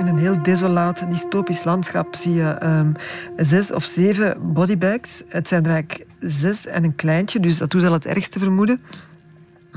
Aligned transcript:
in 0.00 0.06
een 0.06 0.18
heel 0.18 0.42
desolaat, 0.42 1.10
dystopisch 1.10 1.64
landschap 1.64 2.14
zie 2.14 2.34
je 2.34 2.48
ehm, 2.48 2.92
zes 3.36 3.72
of 3.72 3.84
zeven 3.84 4.52
bodybags. 4.52 5.22
Het 5.28 5.48
zijn 5.48 5.64
er 5.64 5.70
eigenlijk 5.70 6.06
zes 6.20 6.66
en 6.66 6.84
een 6.84 6.94
kleintje, 6.94 7.40
dus 7.40 7.58
dat 7.58 7.70
doet 7.70 7.84
al 7.84 7.92
het 7.92 8.06
ergste 8.06 8.38
vermoeden. 8.38 8.82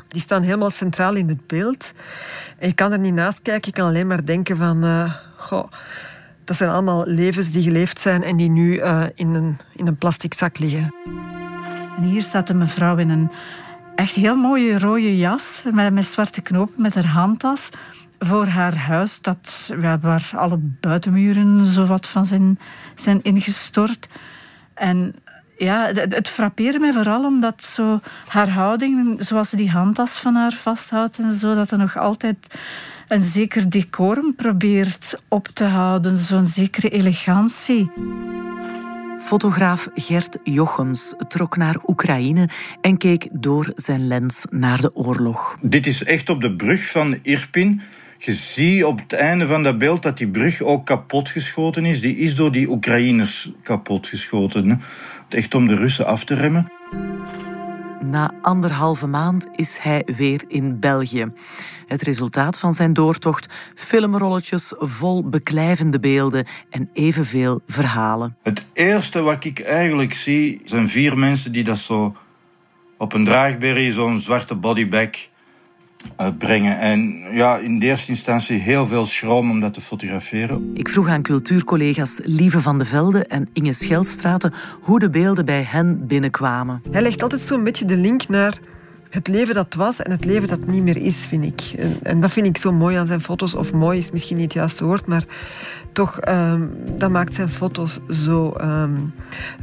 Die 0.07 0.21
staan 0.21 0.41
helemaal 0.41 0.69
centraal 0.69 1.15
in 1.15 1.27
het 1.27 1.47
beeld. 1.47 1.93
En 2.57 2.67
je 2.67 2.73
kan 2.73 2.91
er 2.91 2.99
niet 2.99 3.13
naast 3.13 3.41
kijken, 3.41 3.71
je 3.73 3.77
kan 3.77 3.87
alleen 3.87 4.07
maar 4.07 4.25
denken 4.25 4.57
van... 4.57 4.83
Uh, 4.83 5.13
goh, 5.37 5.71
dat 6.43 6.57
zijn 6.57 6.69
allemaal 6.69 7.03
levens 7.05 7.51
die 7.51 7.63
geleefd 7.63 7.99
zijn 7.99 8.23
en 8.23 8.37
die 8.37 8.49
nu 8.49 8.75
uh, 8.75 9.03
in, 9.15 9.27
een, 9.27 9.57
in 9.73 9.87
een 9.87 9.97
plastic 9.97 10.33
zak 10.33 10.59
liggen. 10.59 10.95
En 11.97 12.03
hier 12.03 12.21
staat 12.21 12.49
een 12.49 12.57
mevrouw 12.57 12.97
in 12.97 13.09
een 13.09 13.31
echt 13.95 14.15
heel 14.15 14.35
mooie 14.35 14.79
rode 14.79 15.17
jas 15.17 15.63
met, 15.73 15.93
met 15.93 16.05
zwarte 16.05 16.41
knopen 16.41 16.81
met 16.81 16.93
haar 16.93 17.07
handtas 17.07 17.69
voor 18.25 18.45
haar 18.45 18.75
huis, 18.75 19.21
dat, 19.21 19.73
waar 20.01 20.31
alle 20.35 20.57
buitenmuren 20.57 21.65
zowat 21.65 22.07
van 22.07 22.25
zijn, 22.25 22.59
zijn 22.95 23.19
ingestort. 23.21 24.07
En 24.73 25.15
ja, 25.57 25.85
het, 25.85 26.15
het 26.15 26.29
frappeerde 26.29 26.79
mij 26.79 26.93
vooral 26.93 27.25
omdat 27.25 27.63
zo 27.63 27.99
haar 28.27 28.49
houding, 28.49 29.15
zoals 29.17 29.49
ze 29.49 29.55
die 29.55 29.71
handtas 29.71 30.19
van 30.19 30.35
haar 30.35 30.53
vasthoudt 30.53 31.19
en 31.19 31.31
zo, 31.31 31.53
dat 31.53 31.71
er 31.71 31.77
nog 31.77 31.97
altijd 31.97 32.55
een 33.07 33.23
zeker 33.23 33.69
decorum 33.69 34.35
probeert 34.35 35.21
op 35.27 35.47
te 35.47 35.63
houden, 35.63 36.17
zo'n 36.17 36.45
zekere 36.45 36.89
elegantie. 36.89 37.91
Fotograaf 39.19 39.89
Gert 39.95 40.37
Jochems 40.43 41.15
trok 41.27 41.57
naar 41.57 41.75
Oekraïne 41.87 42.49
en 42.81 42.97
keek 42.97 43.27
door 43.31 43.71
zijn 43.75 44.07
lens 44.07 44.45
naar 44.49 44.81
de 44.81 44.95
oorlog. 44.95 45.57
Dit 45.61 45.87
is 45.87 46.03
echt 46.03 46.29
op 46.29 46.41
de 46.41 46.55
brug 46.55 46.91
van 46.91 47.19
Irpin. 47.21 47.81
Je 48.25 48.33
ziet 48.33 48.83
op 48.83 48.99
het 48.99 49.13
einde 49.13 49.47
van 49.47 49.63
dat 49.63 49.77
beeld 49.77 50.03
dat 50.03 50.17
die 50.17 50.27
brug 50.27 50.61
ook 50.61 50.85
kapotgeschoten 50.85 51.85
is. 51.85 52.01
Die 52.01 52.17
is 52.17 52.35
door 52.35 52.51
die 52.51 52.69
Oekraïners 52.69 53.51
kapotgeschoten. 53.61 54.81
Echt 55.29 55.55
om 55.55 55.67
de 55.67 55.75
Russen 55.75 56.05
af 56.05 56.25
te 56.25 56.35
remmen. 56.35 56.71
Na 58.01 58.33
anderhalve 58.41 59.07
maand 59.07 59.47
is 59.55 59.77
hij 59.77 60.07
weer 60.15 60.43
in 60.47 60.79
België. 60.79 61.31
Het 61.87 62.01
resultaat 62.01 62.59
van 62.59 62.73
zijn 62.73 62.93
doortocht: 62.93 63.53
filmrolletjes 63.75 64.73
vol 64.77 65.29
beklijvende 65.29 65.99
beelden 65.99 66.45
en 66.69 66.89
evenveel 66.93 67.61
verhalen. 67.67 68.37
Het 68.43 68.65
eerste 68.73 69.21
wat 69.21 69.45
ik 69.45 69.59
eigenlijk 69.59 70.13
zie 70.13 70.61
zijn 70.63 70.89
vier 70.89 71.17
mensen 71.17 71.51
die 71.51 71.63
dat 71.63 71.77
zo 71.77 72.15
op 72.97 73.13
een 73.13 73.25
draagberry, 73.25 73.91
zo'n 73.91 74.21
zwarte 74.21 74.55
bodybag 74.55 75.09
brengen. 76.37 76.79
En 76.79 77.23
ja, 77.31 77.57
in 77.57 77.79
de 77.79 77.85
eerste 77.85 78.11
instantie 78.11 78.59
heel 78.59 78.87
veel 78.87 79.05
schroom 79.05 79.49
om 79.49 79.59
dat 79.59 79.73
te 79.73 79.81
fotograferen. 79.81 80.71
Ik 80.73 80.89
vroeg 80.89 81.07
aan 81.07 81.21
cultuurcollega's 81.21 82.19
Lieve 82.23 82.61
van 82.61 82.79
de 82.79 82.85
Velde 82.85 83.25
en 83.25 83.49
Inge 83.53 83.73
Schelstraten 83.73 84.53
hoe 84.81 84.99
de 84.99 85.09
beelden 85.09 85.45
bij 85.45 85.63
hen 85.67 86.07
binnenkwamen. 86.07 86.81
Hij 86.91 87.01
legt 87.01 87.21
altijd 87.21 87.41
zo'n 87.41 87.63
beetje 87.63 87.85
de 87.85 87.97
link 87.97 88.27
naar 88.27 88.59
het 89.09 89.27
leven 89.27 89.55
dat 89.55 89.73
was 89.73 90.01
en 90.01 90.11
het 90.11 90.25
leven 90.25 90.47
dat 90.47 90.67
niet 90.67 90.83
meer 90.83 90.97
is, 90.97 91.25
vind 91.25 91.43
ik. 91.43 91.79
En, 91.79 91.97
en 92.01 92.21
dat 92.21 92.31
vind 92.31 92.47
ik 92.47 92.57
zo 92.57 92.71
mooi 92.71 92.95
aan 92.95 93.07
zijn 93.07 93.21
foto's. 93.21 93.55
Of 93.55 93.73
mooi 93.73 93.97
is 93.97 94.11
misschien 94.11 94.37
niet 94.37 94.45
het 94.45 94.53
juiste 94.53 94.85
woord, 94.85 95.05
maar 95.05 95.23
toch, 95.91 96.19
um, 96.29 96.71
dat 96.97 97.09
maakt 97.09 97.33
zijn 97.33 97.49
foto's 97.49 97.99
zo, 98.09 98.53
um, 98.61 99.13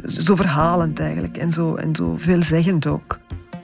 zo 0.07 0.35
verhalend 0.35 1.01
eigenlijk. 1.01 1.37
En 1.37 1.53
zo, 1.53 1.75
en 1.75 1.95
zo 1.95 2.17
veelzeggend 2.19 2.87
ook. 2.87 3.19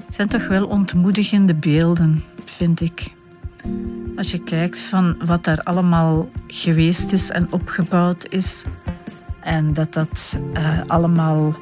Het 0.07 0.15
zijn 0.15 0.29
toch 0.29 0.49
wel 0.49 0.67
ontmoedigende 0.67 1.55
beelden 1.55 2.23
vind 2.51 2.81
ik. 2.81 3.11
Als 4.17 4.31
je 4.31 4.39
kijkt 4.39 4.79
van 4.79 5.17
wat 5.25 5.45
daar 5.45 5.61
allemaal 5.63 6.29
geweest 6.47 7.13
is 7.13 7.31
en 7.31 7.53
opgebouwd 7.53 8.27
is. 8.29 8.65
En 9.41 9.73
dat 9.73 9.93
dat 9.93 10.39
uh, 10.55 10.81
allemaal 10.87 11.55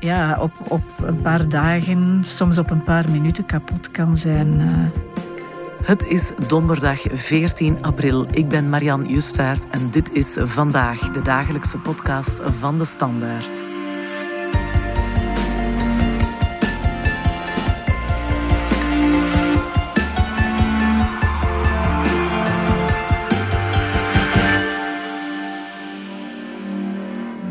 ja, 0.00 0.38
op, 0.40 0.52
op 0.68 0.82
een 1.04 1.22
paar 1.22 1.48
dagen, 1.48 2.24
soms 2.24 2.58
op 2.58 2.70
een 2.70 2.84
paar 2.84 3.10
minuten 3.10 3.44
kapot 3.44 3.90
kan 3.90 4.16
zijn. 4.16 4.60
Uh. 4.60 5.02
Het 5.82 6.06
is 6.06 6.32
donderdag 6.46 7.00
14 7.12 7.82
april. 7.82 8.26
Ik 8.30 8.48
ben 8.48 8.68
Marian 8.68 9.06
Justaert 9.06 9.68
en 9.70 9.90
dit 9.90 10.12
is 10.12 10.36
vandaag 10.40 11.10
de 11.10 11.22
dagelijkse 11.22 11.78
podcast 11.78 12.42
van 12.58 12.78
de 12.78 12.84
Standaard. 12.84 13.64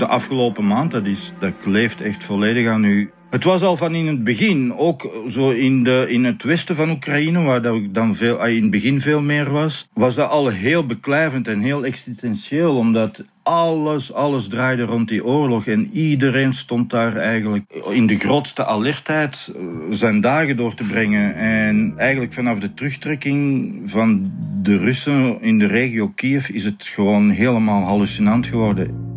Afgelopen 0.08 0.68
maand, 0.68 0.92
dat, 0.92 1.06
is, 1.06 1.34
dat 1.40 1.54
kleeft 1.58 2.02
echt 2.02 2.24
volledig 2.24 2.68
aan 2.68 2.84
u. 2.84 3.12
Het 3.30 3.44
was 3.44 3.62
al 3.62 3.78
van 3.78 3.96
in 3.96 4.08
het 4.08 4.24
begin, 4.24 4.74
ook 4.74 5.10
zo 5.30 5.50
in, 5.50 5.84
de, 5.84 6.06
in 6.10 6.26
het 6.26 6.44
westen 6.44 6.76
van 6.76 6.90
Oekraïne, 6.90 7.42
waar 7.42 7.62
dat 7.62 7.82
dan 7.92 8.16
veel, 8.16 8.46
in 8.46 8.62
het 8.62 8.72
begin 8.72 9.02
veel 9.02 9.22
meer 9.22 9.52
was, 9.52 9.90
was 9.94 10.16
dat 10.16 10.30
al 10.30 10.48
heel 10.48 10.86
beklijvend 10.86 11.48
en 11.48 11.60
heel 11.60 11.86
existentieel, 11.86 12.78
omdat 12.78 13.26
alles, 13.44 14.14
alles 14.14 14.48
draaide 14.48 14.84
rond 14.84 15.08
die 15.08 15.26
oorlog 15.26 15.66
en 15.68 15.90
iedereen 15.94 16.54
stond 16.54 16.90
daar 16.90 17.16
eigenlijk 17.16 17.82
in 17.90 18.08
de 18.08 18.18
grootste 18.18 18.66
alertheid 18.66 19.54
eh, 19.56 19.62
zijn 19.92 20.22
dagen 20.22 20.58
door 20.58 20.74
te 20.74 20.84
brengen. 20.84 21.36
En 21.36 21.94
eigenlijk 21.98 22.34
vanaf 22.34 22.60
de 22.60 22.74
terugtrekking 22.74 23.82
van 23.86 24.32
de 24.62 24.78
Russen 24.78 25.42
in 25.42 25.60
de 25.60 25.68
regio 25.68 26.08
Kiev 26.16 26.50
is 26.50 26.64
het 26.64 26.86
gewoon 26.86 27.30
helemaal 27.30 27.84
hallucinant 27.84 28.48
geworden. 28.48 29.16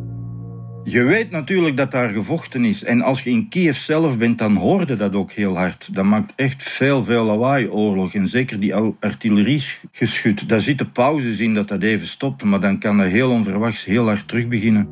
Je 0.84 1.02
weet 1.02 1.30
natuurlijk 1.30 1.76
dat 1.76 1.91
daar 1.91 2.08
gevochten 2.08 2.64
is. 2.64 2.84
En 2.84 3.02
als 3.02 3.22
je 3.22 3.30
in 3.30 3.48
Kiev 3.48 3.76
zelf 3.76 4.18
bent, 4.18 4.38
dan 4.38 4.56
hoorde 4.56 4.96
dat 4.96 5.14
ook 5.14 5.32
heel 5.32 5.56
hard. 5.56 5.94
Dat 5.94 6.04
maakt 6.04 6.32
echt 6.36 6.62
veel, 6.62 7.04
veel 7.04 7.24
lawaai, 7.24 7.68
oorlog. 7.68 8.14
En 8.14 8.28
zeker 8.28 8.60
die 8.60 8.74
artilleriegeschut. 9.00 10.48
Daar 10.48 10.60
zitten 10.60 10.92
pauzes 10.92 11.40
in 11.40 11.54
dat 11.54 11.69
dat 11.69 11.82
even 11.82 12.06
stopt. 12.06 12.44
Maar 12.44 12.60
dan 12.60 12.78
kan 12.78 12.98
dat 12.98 13.06
heel 13.06 13.30
onverwachts 13.30 13.84
heel 13.84 14.06
hard 14.06 14.28
terug 14.28 14.48
beginnen. 14.48 14.88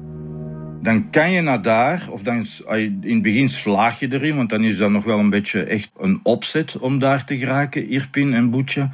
Dan 0.83 1.11
kan 1.11 1.31
je 1.31 1.41
naar 1.41 1.63
daar, 1.63 2.07
of 2.11 2.23
dan 2.23 2.47
in 2.71 3.03
het 3.03 3.23
begin 3.23 3.49
slaag 3.49 3.99
je 3.99 4.13
erin, 4.13 4.37
want 4.37 4.51
dan 4.51 4.65
is 4.65 4.77
dat 4.77 4.91
nog 4.91 5.05
wel 5.05 5.19
een 5.19 5.31
beetje 5.31 5.63
echt 5.63 5.91
een 5.99 6.21
opzet 6.23 6.79
om 6.79 6.99
daar 6.99 7.25
te 7.25 7.39
geraken, 7.39 7.89
Irpin 7.89 8.35
en 8.35 8.51
Boetje. 8.51 8.89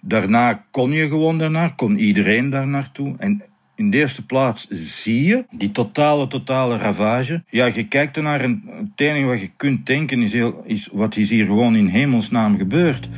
Daarna 0.00 0.64
kon 0.70 0.92
je 0.92 1.08
gewoon 1.08 1.38
daarnaar, 1.38 1.74
kon 1.74 1.98
iedereen 1.98 2.50
daar 2.50 2.66
naartoe. 2.66 3.14
En 3.18 3.42
in 3.74 3.90
de 3.90 3.96
eerste 3.96 4.26
plaats 4.26 4.66
zie 4.70 5.24
je 5.24 5.44
die 5.50 5.70
totale, 5.70 6.26
totale 6.26 6.76
ravage. 6.76 7.42
Ja, 7.50 7.66
je 7.66 7.88
kijkt 7.88 8.16
ernaar 8.16 8.40
en 8.40 8.62
het 8.66 9.00
enige 9.00 9.24
wat 9.24 9.40
je 9.40 9.50
kunt 9.56 9.86
denken 9.86 10.22
is, 10.22 10.32
heel, 10.32 10.62
is 10.66 10.88
wat 10.92 11.16
is 11.16 11.30
hier 11.30 11.46
gewoon 11.46 11.76
in 11.76 11.86
hemelsnaam 11.86 12.58
gebeurd. 12.58 13.08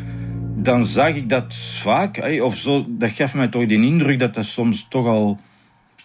Dan 0.57 0.85
zag 0.85 1.15
ik 1.15 1.29
dat 1.29 1.55
vaak, 1.55 2.41
of 2.43 2.57
zo, 2.57 2.87
dat 2.89 3.11
gaf 3.11 3.35
mij 3.35 3.49
toch 3.49 3.67
de 3.67 3.75
indruk 3.75 4.19
dat 4.19 4.35
dat 4.35 4.45
soms 4.45 4.87
toch 4.89 5.07
al 5.07 5.41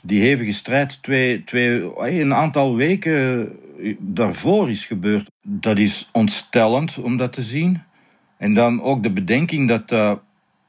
die 0.02 0.22
hevige 0.22 0.52
strijd 0.52 1.04
twee, 1.04 1.44
twee, 1.44 1.98
een 2.22 2.34
aantal 2.34 2.76
weken 2.76 3.50
daarvoor 4.00 4.70
is 4.70 4.86
gebeurd. 4.86 5.32
Dat 5.42 5.78
is 5.78 6.10
ontstellend 6.12 6.98
om 6.98 7.18
dat 7.18 7.34
te 7.34 7.42
zien. 7.42 7.82
En 8.38 8.54
dan 8.54 8.82
ook 8.82 9.04
de 9.04 9.12
bedenking 9.12 9.68
dat 9.68 9.92
uh, 9.92 10.14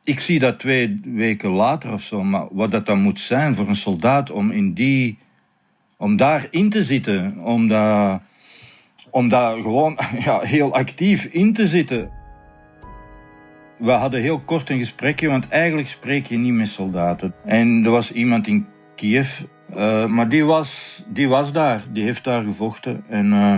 ik 0.04 0.20
zie 0.20 0.38
dat 0.38 0.58
twee 0.58 1.00
weken 1.04 1.50
later 1.50 1.92
of 1.92 2.02
zo, 2.02 2.24
maar 2.24 2.46
wat 2.50 2.70
dat 2.70 2.86
dan 2.86 3.00
moet 3.00 3.18
zijn 3.18 3.54
voor 3.54 3.68
een 3.68 3.74
soldaat 3.74 4.30
om 4.30 4.50
in 4.50 4.72
die, 4.72 5.18
om 5.96 6.16
daarin 6.16 6.70
te 6.70 6.84
zitten, 6.84 7.38
om 7.38 7.68
daar, 7.68 8.22
om 9.10 9.28
daar 9.28 9.62
gewoon 9.62 9.98
ja, 10.24 10.40
heel 10.40 10.74
actief 10.74 11.24
in 11.24 11.52
te 11.52 11.66
zitten. 11.66 12.10
We 13.76 13.90
hadden 13.90 14.20
heel 14.20 14.40
kort 14.40 14.70
een 14.70 14.78
gesprekje, 14.78 15.28
want 15.28 15.48
eigenlijk 15.48 15.88
spreek 15.88 16.26
je 16.26 16.38
niet 16.38 16.52
met 16.52 16.68
soldaten. 16.68 17.34
En 17.44 17.84
er 17.84 17.90
was 17.90 18.12
iemand 18.12 18.46
in 18.46 18.66
Kiev, 18.96 19.40
uh, 19.76 20.06
maar 20.06 20.28
die 20.28 20.44
was, 20.44 21.02
die 21.08 21.28
was 21.28 21.52
daar, 21.52 21.82
die 21.92 22.04
heeft 22.04 22.24
daar 22.24 22.42
gevochten. 22.42 23.04
En 23.08 23.26
uh, 23.26 23.56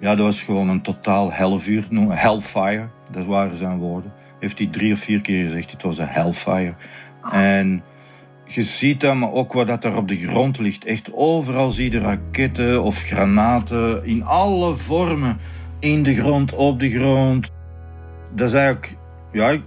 ja, 0.00 0.14
dat 0.14 0.26
was 0.26 0.42
gewoon 0.42 0.68
een 0.68 0.82
totaal 0.82 1.32
hellvuur, 1.32 1.86
hellfire, 2.08 2.88
dat 3.10 3.24
waren 3.24 3.56
zijn 3.56 3.78
woorden 3.78 4.17
heeft 4.40 4.58
hij 4.58 4.66
drie 4.66 4.92
of 4.92 4.98
vier 4.98 5.20
keer 5.20 5.44
gezegd. 5.44 5.70
Het 5.70 5.82
was 5.82 5.98
een 5.98 6.06
hellfire. 6.06 6.74
En 7.30 7.82
je 8.44 8.62
ziet 8.62 9.00
dat, 9.00 9.14
maar 9.14 9.32
ook 9.32 9.52
wat 9.52 9.66
dat 9.66 9.84
er 9.84 9.96
op 9.96 10.08
de 10.08 10.16
grond 10.16 10.58
ligt. 10.58 10.84
Echt 10.84 11.10
overal 11.12 11.70
zie 11.70 11.92
je 11.92 11.98
raketten 11.98 12.82
of 12.82 13.02
granaten 13.02 14.04
in 14.04 14.24
alle 14.24 14.74
vormen. 14.74 15.36
In 15.78 16.02
de 16.02 16.14
grond, 16.14 16.54
op 16.54 16.80
de 16.80 16.90
grond. 16.90 17.50
Dat 18.34 18.48
is 18.48 18.54
eigenlijk, 18.54 18.96
ja, 19.32 19.48
ik 19.48 19.62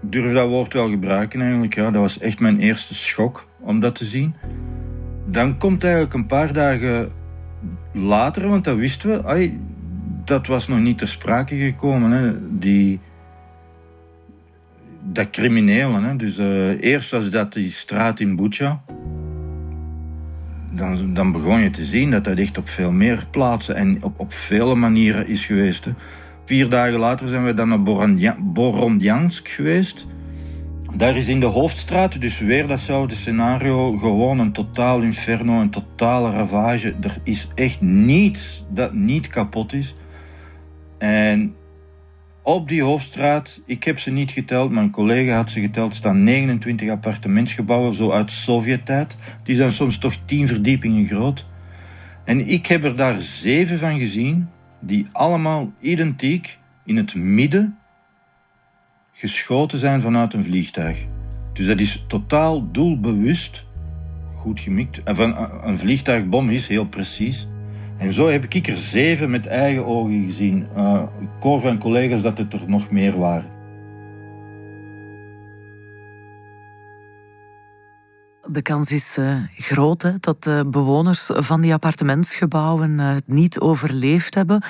durf 0.00 0.32
dat 0.32 0.48
woord 0.48 0.72
wel 0.72 0.90
gebruiken 0.90 1.40
eigenlijk. 1.40 1.74
Ja. 1.74 1.90
Dat 1.90 2.02
was 2.02 2.18
echt 2.18 2.40
mijn 2.40 2.60
eerste 2.60 2.94
schok 2.94 3.48
om 3.60 3.80
dat 3.80 3.94
te 3.94 4.04
zien. 4.04 4.34
Dan 5.26 5.58
komt 5.58 5.84
eigenlijk 5.84 6.14
een 6.14 6.26
paar 6.26 6.52
dagen 6.52 7.12
later, 7.92 8.48
want 8.48 8.64
dat 8.64 8.76
wisten 8.76 9.10
we, 9.10 9.22
ay, 9.22 9.58
dat 10.24 10.46
was 10.46 10.68
nog 10.68 10.78
niet 10.78 10.98
ter 10.98 11.08
sprake 11.08 11.56
gekomen. 11.56 12.10
Hè. 12.10 12.58
Die, 12.58 13.00
dat 15.18 15.30
criminelen. 15.30 16.04
Hè. 16.04 16.16
Dus 16.16 16.38
uh, 16.38 16.82
eerst 16.82 17.10
was 17.10 17.30
dat 17.30 17.52
die 17.52 17.70
straat 17.70 18.20
in 18.20 18.36
Bucha. 18.36 18.82
Dan, 20.70 21.14
dan 21.14 21.32
begon 21.32 21.60
je 21.60 21.70
te 21.70 21.84
zien 21.84 22.10
dat 22.10 22.24
dat 22.24 22.38
echt 22.38 22.58
op 22.58 22.68
veel 22.68 22.92
meer 22.92 23.26
plaatsen 23.30 23.76
en 23.76 24.02
op, 24.02 24.20
op 24.20 24.32
vele 24.32 24.74
manieren 24.74 25.28
is 25.28 25.44
geweest. 25.44 25.86
Vier 26.44 26.68
dagen 26.68 26.98
later 26.98 27.28
zijn 27.28 27.44
we 27.44 27.54
dan 27.54 27.68
naar 27.68 27.82
Borondiansk 28.52 29.48
geweest. 29.48 30.06
Daar 30.96 31.16
is 31.16 31.26
in 31.26 31.40
de 31.40 31.46
hoofdstraat 31.46 32.20
dus 32.20 32.38
weer 32.38 32.66
datzelfde 32.66 33.14
scenario. 33.14 33.96
Gewoon 33.96 34.38
een 34.38 34.52
totaal 34.52 35.00
inferno, 35.00 35.60
een 35.60 35.70
totale 35.70 36.30
ravage. 36.30 36.94
Er 37.00 37.18
is 37.22 37.48
echt 37.54 37.80
niets 37.80 38.64
dat 38.70 38.94
niet 38.94 39.26
kapot 39.26 39.72
is. 39.72 39.94
En 40.98 41.54
op 42.48 42.68
die 42.68 42.82
hoofdstraat, 42.82 43.60
ik 43.66 43.84
heb 43.84 43.98
ze 43.98 44.10
niet 44.10 44.30
geteld, 44.30 44.70
mijn 44.70 44.90
collega 44.90 45.34
had 45.34 45.50
ze 45.50 45.60
geteld, 45.60 45.94
staan 45.94 46.22
29 46.22 46.88
appartementsgebouwen, 46.90 47.94
zo 47.94 48.10
uit 48.10 48.30
Sovjet-tijd. 48.30 49.16
Die 49.42 49.56
zijn 49.56 49.72
soms 49.72 49.98
toch 49.98 50.14
10 50.24 50.46
verdiepingen 50.46 51.06
groot. 51.06 51.46
En 52.24 52.48
ik 52.48 52.66
heb 52.66 52.84
er 52.84 52.96
daar 52.96 53.20
zeven 53.22 53.78
van 53.78 53.98
gezien, 53.98 54.48
die 54.80 55.06
allemaal 55.12 55.72
identiek 55.80 56.58
in 56.84 56.96
het 56.96 57.14
midden 57.14 57.78
geschoten 59.12 59.78
zijn 59.78 60.00
vanuit 60.00 60.34
een 60.34 60.44
vliegtuig. 60.44 61.06
Dus 61.52 61.66
dat 61.66 61.80
is 61.80 62.04
totaal 62.06 62.70
doelbewust 62.70 63.64
goed 64.34 64.60
gemikt. 64.60 65.00
Van, 65.04 65.36
een 65.64 65.78
vliegtuigbom 65.78 66.50
is 66.50 66.68
heel 66.68 66.86
precies. 66.86 67.48
En 67.98 68.12
zo 68.12 68.28
heb 68.28 68.44
ik 68.44 68.68
er 68.68 68.76
zeven 68.76 69.30
met 69.30 69.46
eigen 69.46 69.86
ogen 69.86 70.24
gezien. 70.24 70.66
Uh, 70.76 71.02
ik 71.20 71.28
hoor 71.40 71.60
van 71.60 71.78
collega's 71.78 72.22
dat 72.22 72.38
het 72.38 72.52
er 72.52 72.60
nog 72.66 72.90
meer 72.90 73.18
waren. 73.18 73.56
De 78.50 78.62
kans 78.62 78.92
is 78.92 79.18
uh, 79.18 79.42
groot 79.56 80.22
dat 80.22 80.42
de 80.42 80.64
bewoners 80.70 81.30
van 81.34 81.60
die 81.60 81.72
appartementsgebouwen 81.72 82.98
uh, 82.98 83.14
het 83.14 83.26
niet 83.26 83.60
overleefd 83.60 84.34
hebben. 84.34 84.62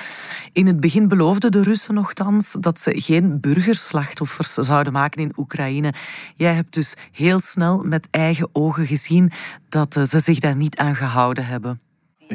In 0.53 0.67
het 0.67 0.79
begin 0.79 1.07
beloofden 1.07 1.51
de 1.51 1.63
Russen 1.63 1.93
nogthans 1.93 2.55
dat 2.59 2.79
ze 2.79 2.91
geen 3.01 3.39
burgerslachtoffers 3.39 4.53
zouden 4.53 4.93
maken 4.93 5.21
in 5.21 5.33
Oekraïne. 5.37 5.93
Jij 6.35 6.53
hebt 6.53 6.73
dus 6.73 6.95
heel 7.11 7.39
snel 7.39 7.83
met 7.83 8.07
eigen 8.11 8.49
ogen 8.51 8.87
gezien 8.87 9.31
dat 9.69 9.93
ze 9.93 10.19
zich 10.19 10.39
daar 10.39 10.55
niet 10.55 10.77
aan 10.77 10.95
gehouden 10.95 11.45
hebben 11.45 11.79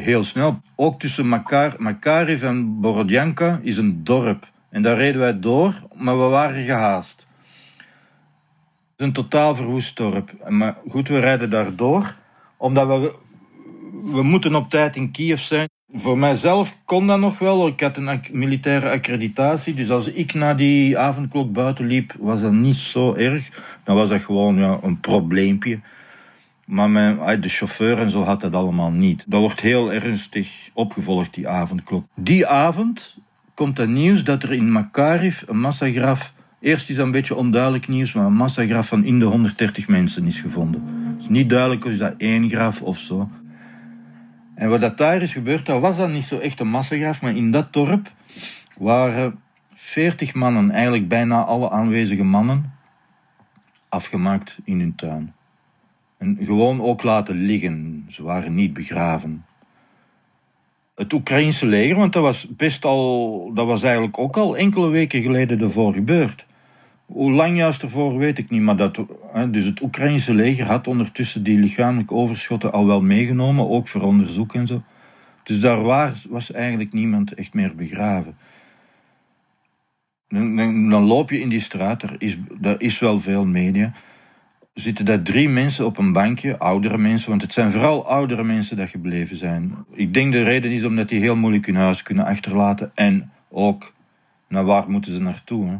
heel 0.02 0.24
snel. 0.24 0.60
Ook 0.76 1.00
tussen 1.00 1.28
Makar, 1.28 1.74
Makariv 1.78 2.42
en 2.42 2.80
Borodjanka 2.80 3.60
is 3.62 3.76
een 3.76 4.04
dorp. 4.04 4.52
En 4.70 4.82
daar 4.82 4.96
reden 4.96 5.20
wij 5.20 5.40
door, 5.40 5.74
maar 5.94 6.18
we 6.18 6.24
waren 6.24 6.64
gehaast. 6.64 7.26
Het 7.76 8.96
is 8.96 9.06
een 9.06 9.12
totaal 9.12 9.54
verwoest 9.56 9.96
dorp. 9.96 10.30
Maar 10.48 10.76
goed, 10.88 11.08
we 11.08 11.18
rijden 11.18 11.50
daar 11.50 11.76
door, 11.76 12.14
omdat 12.56 12.86
we, 12.86 13.14
we 14.12 14.22
moeten 14.22 14.54
op 14.54 14.70
tijd 14.70 14.96
in 14.96 15.10
Kiev 15.10 15.40
zijn. 15.40 15.68
Voor 15.96 16.18
mijzelf 16.18 16.76
kon 16.84 17.06
dat 17.06 17.18
nog 17.18 17.38
wel. 17.38 17.66
Ik 17.66 17.80
had 17.80 17.96
een 17.96 18.24
militaire 18.32 18.90
accreditatie. 18.90 19.74
Dus 19.74 19.90
als 19.90 20.06
ik 20.06 20.34
na 20.34 20.54
die 20.54 20.98
avondklok 20.98 21.52
buiten 21.52 21.86
liep, 21.86 22.14
was 22.18 22.40
dat 22.40 22.52
niet 22.52 22.76
zo 22.76 23.14
erg. 23.14 23.62
Dan 23.84 23.96
was 23.96 24.08
dat 24.08 24.22
gewoon 24.22 24.56
ja, 24.56 24.78
een 24.82 25.00
probleempje. 25.00 25.80
Maar 26.66 27.40
de 27.40 27.48
chauffeur 27.48 27.98
en 27.98 28.10
zo 28.10 28.22
had 28.22 28.40
dat 28.40 28.54
allemaal 28.54 28.90
niet. 28.90 29.24
Dat 29.28 29.40
wordt 29.40 29.60
heel 29.60 29.92
ernstig 29.92 30.70
opgevolgd, 30.72 31.34
die 31.34 31.48
avondklok. 31.48 32.06
Die 32.14 32.46
avond 32.46 33.16
komt 33.54 33.78
het 33.78 33.88
nieuws 33.88 34.24
dat 34.24 34.42
er 34.42 34.52
in 34.52 34.72
Makariv 34.72 35.42
een 35.46 35.60
massagraf... 35.60 36.32
Eerst 36.60 36.90
is 36.90 36.96
dat 36.96 37.06
een 37.06 37.12
beetje 37.12 37.34
onduidelijk 37.34 37.88
nieuws, 37.88 38.12
maar 38.12 38.24
een 38.24 38.32
massagraf 38.32 38.88
van 38.88 39.04
in 39.04 39.18
de 39.18 39.24
130 39.24 39.88
mensen 39.88 40.26
is 40.26 40.40
gevonden. 40.40 40.82
Het 41.12 41.22
is 41.22 41.28
niet 41.28 41.50
duidelijk 41.50 41.84
of 41.84 41.96
dat 41.96 42.14
één 42.18 42.48
graf 42.48 42.82
of 42.82 42.98
zo. 42.98 43.28
En 44.54 44.68
wat 44.68 44.80
dat 44.80 44.98
daar 44.98 45.22
is 45.22 45.32
gebeurd, 45.32 45.66
dat 45.66 45.80
was 45.80 45.96
dan 45.96 46.12
niet 46.12 46.24
zo 46.24 46.38
echt 46.38 46.60
een 46.60 46.68
massagraf, 46.68 47.22
maar 47.22 47.36
in 47.36 47.50
dat 47.50 47.72
dorp 47.72 48.12
waren 48.78 49.38
40 49.74 50.34
mannen, 50.34 50.70
eigenlijk 50.70 51.08
bijna 51.08 51.44
alle 51.44 51.70
aanwezige 51.70 52.24
mannen, 52.24 52.72
afgemaakt 53.88 54.58
in 54.64 54.78
hun 54.78 54.94
tuin. 54.94 55.33
Gewoon 56.40 56.82
ook 56.82 57.02
laten 57.02 57.36
liggen. 57.36 58.06
Ze 58.08 58.22
waren 58.22 58.54
niet 58.54 58.72
begraven. 58.72 59.44
Het 60.94 61.12
Oekraïnse 61.12 61.66
leger, 61.66 61.96
want 61.96 62.12
dat 62.12 62.22
was 62.22 62.48
best 62.56 62.84
al, 62.84 63.50
dat 63.54 63.66
was 63.66 63.82
eigenlijk 63.82 64.18
ook 64.18 64.36
al 64.36 64.56
enkele 64.56 64.88
weken 64.88 65.22
geleden 65.22 65.60
ervoor 65.60 65.92
gebeurd. 65.92 66.46
Hoe 67.06 67.32
lang 67.32 67.56
juist 67.56 67.82
ervoor 67.82 68.16
weet 68.18 68.38
ik 68.38 68.50
niet, 68.50 68.62
maar 68.62 68.76
dat, 68.76 69.00
dus 69.48 69.64
het 69.64 69.80
Oekraïnse 69.82 70.34
leger 70.34 70.66
had 70.66 70.86
ondertussen 70.86 71.42
die 71.42 71.58
lichamelijke 71.58 72.14
overschotten 72.14 72.72
al 72.72 72.86
wel 72.86 73.00
meegenomen, 73.00 73.68
ook 73.68 73.88
voor 73.88 74.02
onderzoek 74.02 74.54
en 74.54 74.66
zo. 74.66 74.82
Dus 75.42 75.60
daar 75.60 75.82
was, 76.28 76.52
eigenlijk 76.52 76.92
niemand 76.92 77.34
echt 77.34 77.54
meer 77.54 77.74
begraven. 77.74 78.36
Dan, 80.28 80.56
dan, 80.56 80.88
dan 80.88 81.04
loop 81.04 81.30
je 81.30 81.40
in 81.40 81.48
die 81.48 81.60
straat, 81.60 82.02
er 82.02 82.16
is, 82.18 82.38
er 82.62 82.80
is 82.80 82.98
wel 82.98 83.20
veel 83.20 83.46
media 83.46 83.92
zitten 84.74 85.04
daar 85.04 85.22
drie 85.22 85.48
mensen 85.48 85.86
op 85.86 85.98
een 85.98 86.12
bankje, 86.12 86.58
oudere 86.58 86.98
mensen, 86.98 87.28
want 87.28 87.42
het 87.42 87.52
zijn 87.52 87.72
vooral 87.72 88.06
oudere 88.06 88.44
mensen 88.44 88.76
dat 88.76 88.88
gebleven 88.88 89.36
zijn. 89.36 89.84
Ik 89.90 90.14
denk 90.14 90.32
de 90.32 90.42
reden 90.42 90.70
is 90.70 90.84
omdat 90.84 91.08
die 91.08 91.20
heel 91.20 91.36
moeilijk 91.36 91.66
hun 91.66 91.76
huis 91.76 92.02
kunnen 92.02 92.24
achterlaten 92.24 92.92
en 92.94 93.32
ook 93.50 93.92
naar 94.48 94.64
waar 94.64 94.90
moeten 94.90 95.12
ze 95.12 95.20
naartoe. 95.20 95.68
Hè? 95.68 95.76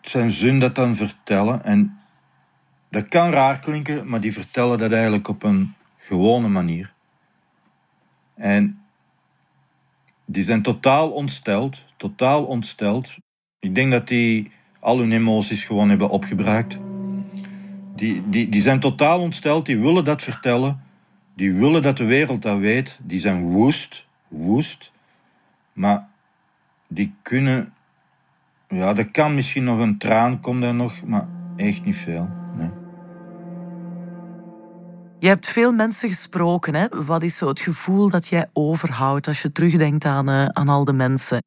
Het 0.00 0.08
zijn 0.08 0.30
zun 0.30 0.58
dat 0.58 0.74
dan 0.74 0.96
vertellen 0.96 1.64
en 1.64 1.98
dat 2.90 3.08
kan 3.08 3.30
raar 3.30 3.58
klinken, 3.58 4.08
maar 4.08 4.20
die 4.20 4.32
vertellen 4.32 4.78
dat 4.78 4.92
eigenlijk 4.92 5.28
op 5.28 5.42
een 5.42 5.74
gewone 5.98 6.48
manier. 6.48 6.92
En 8.34 8.82
die 10.24 10.44
zijn 10.44 10.62
totaal 10.62 11.10
ontsteld, 11.10 11.84
totaal 11.96 12.44
ontsteld. 12.44 13.16
Ik 13.58 13.74
denk 13.74 13.92
dat 13.92 14.08
die 14.08 14.50
al 14.80 14.98
hun 14.98 15.12
emoties 15.12 15.64
gewoon 15.64 15.88
hebben 15.88 16.08
opgebruikt. 16.08 16.78
Die, 17.98 18.22
die, 18.28 18.48
die 18.48 18.60
zijn 18.60 18.80
totaal 18.80 19.20
ontsteld, 19.20 19.66
die 19.66 19.78
willen 19.78 20.04
dat 20.04 20.22
vertellen. 20.22 20.80
Die 21.34 21.52
willen 21.52 21.82
dat 21.82 21.96
de 21.96 22.04
wereld 22.04 22.42
dat 22.42 22.58
weet. 22.58 22.98
Die 23.02 23.20
zijn 23.20 23.42
woest, 23.42 24.06
woest. 24.28 24.92
Maar 25.72 26.08
die 26.86 27.14
kunnen... 27.22 27.72
Ja, 28.68 28.96
er 28.96 29.10
kan 29.10 29.34
misschien 29.34 29.64
nog 29.64 29.78
een 29.78 29.98
traan, 29.98 30.40
komt 30.40 30.62
er 30.62 30.74
nog, 30.74 31.04
maar 31.04 31.26
echt 31.56 31.84
niet 31.84 31.96
veel. 31.96 32.28
Nee. 32.56 32.70
Je 35.18 35.28
hebt 35.28 35.46
veel 35.46 35.72
mensen 35.72 36.08
gesproken. 36.08 36.74
Hè? 36.74 36.86
Wat 37.04 37.22
is 37.22 37.36
zo 37.36 37.48
het 37.48 37.60
gevoel 37.60 38.08
dat 38.08 38.28
jij 38.28 38.46
overhoudt 38.52 39.26
als 39.26 39.42
je 39.42 39.52
terugdenkt 39.52 40.04
aan, 40.04 40.28
uh, 40.28 40.44
aan 40.44 40.68
al 40.68 40.84
de 40.84 40.92
mensen? 40.92 41.42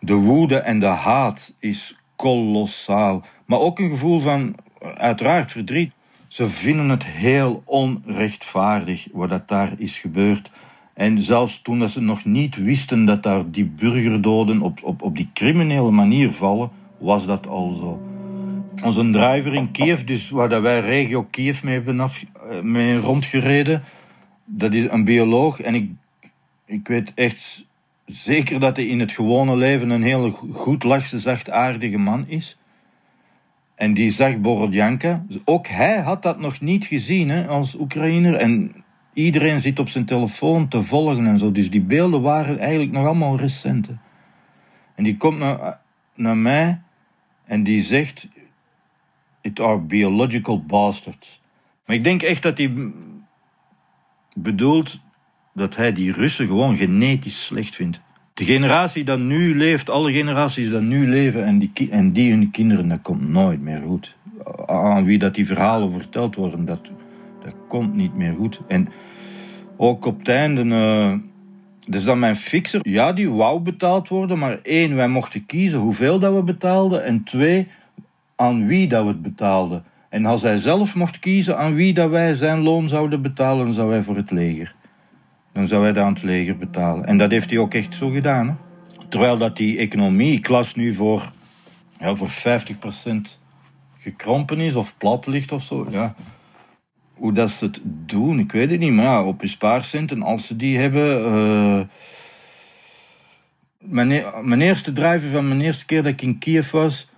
De 0.00 0.14
woede 0.14 0.56
en 0.56 0.80
de 0.80 0.86
haat 0.86 1.54
is 1.58 1.98
kolossaal. 2.16 3.24
Maar 3.46 3.58
ook 3.58 3.78
een 3.78 3.90
gevoel 3.90 4.20
van 4.20 4.54
uiteraard 4.94 5.52
verdriet. 5.52 5.92
Ze 6.28 6.48
vinden 6.48 6.88
het 6.88 7.06
heel 7.06 7.62
onrechtvaardig 7.64 9.08
wat 9.12 9.28
dat 9.28 9.48
daar 9.48 9.72
is 9.78 9.98
gebeurd. 9.98 10.50
En 10.94 11.20
zelfs 11.20 11.62
toen 11.62 11.78
dat 11.78 11.90
ze 11.90 12.00
nog 12.00 12.24
niet 12.24 12.56
wisten 12.56 13.04
dat 13.04 13.22
daar 13.22 13.50
die 13.50 13.64
burgerdoden 13.64 14.60
op, 14.60 14.78
op, 14.82 15.02
op 15.02 15.16
die 15.16 15.30
criminele 15.34 15.90
manier 15.90 16.32
vallen, 16.32 16.70
was 16.98 17.26
dat 17.26 17.46
al 17.46 17.72
zo. 17.72 18.00
Onze 18.82 19.10
driver 19.10 19.54
in 19.54 19.70
Kiev, 19.70 20.00
dus 20.00 20.30
waar 20.30 20.48
dat 20.48 20.62
wij 20.62 20.80
regio 20.80 21.26
Kiev 21.30 21.62
mee 21.62 21.74
hebben 21.74 22.00
af, 22.00 22.24
eh, 22.50 22.60
mee 22.60 22.98
rondgereden, 22.98 23.82
dat 24.44 24.72
is 24.72 24.84
een 24.90 25.04
bioloog. 25.04 25.60
En 25.60 25.74
ik, 25.74 25.90
ik 26.64 26.88
weet 26.88 27.12
echt 27.14 27.64
zeker 28.06 28.60
dat 28.60 28.76
hij 28.76 28.86
in 28.86 29.00
het 29.00 29.12
gewone 29.12 29.56
leven 29.56 29.90
een 29.90 30.02
hele 30.02 30.30
goed 30.30 30.82
lachse, 30.82 31.20
zachtaardige 31.20 31.98
man 31.98 32.24
is. 32.28 32.58
En 33.76 33.94
die 33.94 34.10
zag 34.10 34.38
Borodjanka. 34.38 35.24
Ook 35.44 35.66
hij 35.66 36.00
had 36.00 36.22
dat 36.22 36.38
nog 36.40 36.60
niet 36.60 36.84
gezien 36.84 37.28
hè, 37.28 37.46
als 37.46 37.78
Oekraïner. 37.78 38.34
En 38.34 38.84
iedereen 39.12 39.60
zit 39.60 39.78
op 39.78 39.88
zijn 39.88 40.04
telefoon 40.04 40.68
te 40.68 40.82
volgen 40.82 41.26
en 41.26 41.38
zo. 41.38 41.52
Dus 41.52 41.70
die 41.70 41.80
beelden 41.80 42.22
waren 42.22 42.58
eigenlijk 42.58 42.92
nog 42.92 43.04
allemaal 43.06 43.36
recent. 43.36 43.90
En 44.94 45.04
die 45.04 45.16
komt 45.16 45.38
naar, 45.38 45.80
naar 46.14 46.36
mij 46.36 46.80
en 47.44 47.62
die 47.62 47.82
zegt: 47.82 48.28
It 49.40 49.60
are 49.60 49.78
biological 49.78 50.62
bastards. 50.62 51.40
Maar 51.86 51.96
ik 51.96 52.04
denk 52.04 52.22
echt 52.22 52.42
dat 52.42 52.58
hij 52.58 52.92
bedoelt 54.34 55.00
dat 55.54 55.76
hij 55.76 55.92
die 55.92 56.12
Russen 56.12 56.46
gewoon 56.46 56.76
genetisch 56.76 57.44
slecht 57.44 57.74
vindt. 57.74 58.00
De 58.36 58.44
generatie 58.44 59.04
dat 59.04 59.18
nu 59.18 59.56
leeft, 59.56 59.90
alle 59.90 60.12
generaties 60.12 60.70
dat 60.70 60.82
nu 60.82 61.08
leven 61.08 61.44
en 61.44 61.58
die, 61.58 61.90
en 61.90 62.12
die 62.12 62.30
hun 62.30 62.50
kinderen, 62.50 62.88
dat 62.88 63.02
komt 63.02 63.28
nooit 63.28 63.60
meer 63.60 63.82
goed. 63.86 64.16
Aan 64.66 65.04
wie 65.04 65.18
dat 65.18 65.34
die 65.34 65.46
verhalen 65.46 65.92
verteld 65.92 66.34
worden, 66.34 66.64
dat, 66.64 66.80
dat 67.44 67.54
komt 67.68 67.94
niet 67.94 68.14
meer 68.14 68.34
goed. 68.38 68.60
En 68.68 68.88
ook 69.76 70.04
op 70.04 70.18
het 70.18 70.28
einde, 70.28 70.64
uh, 70.64 71.12
dus 71.86 72.04
dan 72.04 72.18
mijn 72.18 72.36
fixer, 72.36 72.80
ja, 72.82 73.12
die 73.12 73.30
wou 73.30 73.60
betaald 73.60 74.08
worden, 74.08 74.38
maar 74.38 74.58
één, 74.62 74.94
wij 74.94 75.08
mochten 75.08 75.46
kiezen 75.46 75.78
hoeveel 75.78 76.18
dat 76.18 76.34
we 76.34 76.42
betaalden. 76.42 77.04
En 77.04 77.24
twee, 77.24 77.68
aan 78.34 78.66
wie 78.66 78.88
dat 78.88 79.02
we 79.02 79.08
het 79.08 79.22
betaalden. 79.22 79.84
En 80.08 80.26
als 80.26 80.42
hij 80.42 80.56
zelf 80.56 80.94
mocht 80.94 81.18
kiezen 81.18 81.58
aan 81.58 81.74
wie 81.74 81.94
dat 81.94 82.10
wij 82.10 82.34
zijn 82.34 82.62
loon 82.62 82.88
zouden 82.88 83.22
betalen, 83.22 83.72
zou 83.72 83.90
hij 83.90 84.02
voor 84.02 84.16
het 84.16 84.30
leger. 84.30 84.74
Dan 85.56 85.68
zou 85.68 85.82
hij 85.82 85.92
dat 85.92 86.04
aan 86.04 86.12
het 86.12 86.22
leger 86.22 86.56
betalen. 86.56 87.06
En 87.06 87.18
dat 87.18 87.30
heeft 87.30 87.50
hij 87.50 87.58
ook 87.58 87.74
echt 87.74 87.94
zo 87.94 88.08
gedaan. 88.08 88.48
Hè? 88.48 88.54
Terwijl 89.08 89.38
dat 89.38 89.56
die 89.56 89.78
economie-klas 89.78 90.74
nu 90.74 90.94
voor, 90.94 91.30
ja, 91.98 92.14
voor 92.14 92.30
50% 92.30 93.38
gekrompen 93.98 94.60
is 94.60 94.74
of 94.74 94.96
plat 94.98 95.26
ligt 95.26 95.52
of 95.52 95.62
zo. 95.62 95.86
Ja. 95.90 96.14
Hoe 97.14 97.32
dat 97.32 97.50
ze 97.50 97.64
het 97.64 97.80
doen, 97.84 98.38
ik 98.38 98.52
weet 98.52 98.70
het 98.70 98.80
niet. 98.80 98.92
Maar 98.92 99.04
ja, 99.04 99.24
op 99.24 99.40
je 99.40 99.48
spaarcenten, 99.48 100.22
als 100.22 100.46
ze 100.46 100.56
die 100.56 100.78
hebben. 100.78 101.32
Uh, 101.34 101.80
mijn, 103.78 104.24
mijn 104.42 104.60
eerste 104.60 104.92
driver 104.92 105.30
van 105.30 105.48
mijn 105.48 105.60
eerste 105.60 105.84
keer 105.84 106.02
dat 106.02 106.12
ik 106.12 106.22
in 106.22 106.38
Kiev 106.38 106.70
was, 106.70 107.10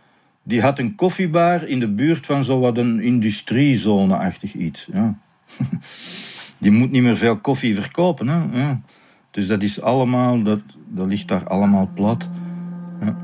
die 0.43 0.63
had 0.63 0.79
een 0.79 0.95
koffiebar 0.95 1.69
in 1.69 1.81
de 1.81 1.89
buurt 1.89 2.27
van 2.27 2.45
zo 2.45 2.61
wat 2.61 2.79
een 2.79 3.01
industriezone-achtig 3.01 4.55
iets. 4.55 4.89
Ja. 4.93 5.19
die 6.59 6.71
moet 6.71 6.91
niet 6.91 7.03
meer 7.03 7.17
veel 7.17 7.37
koffie 7.37 7.75
verkopen. 7.75 8.29
Hè? 8.29 8.61
Ja. 8.61 8.81
Dus 9.31 9.47
dat 9.47 9.63
is 9.63 9.81
allemaal, 9.81 10.43
dat, 10.43 10.61
dat 10.87 11.07
ligt 11.07 11.29
daar 11.29 11.49
allemaal 11.49 11.91
plat. 11.95 12.29
Ja. 13.01 13.17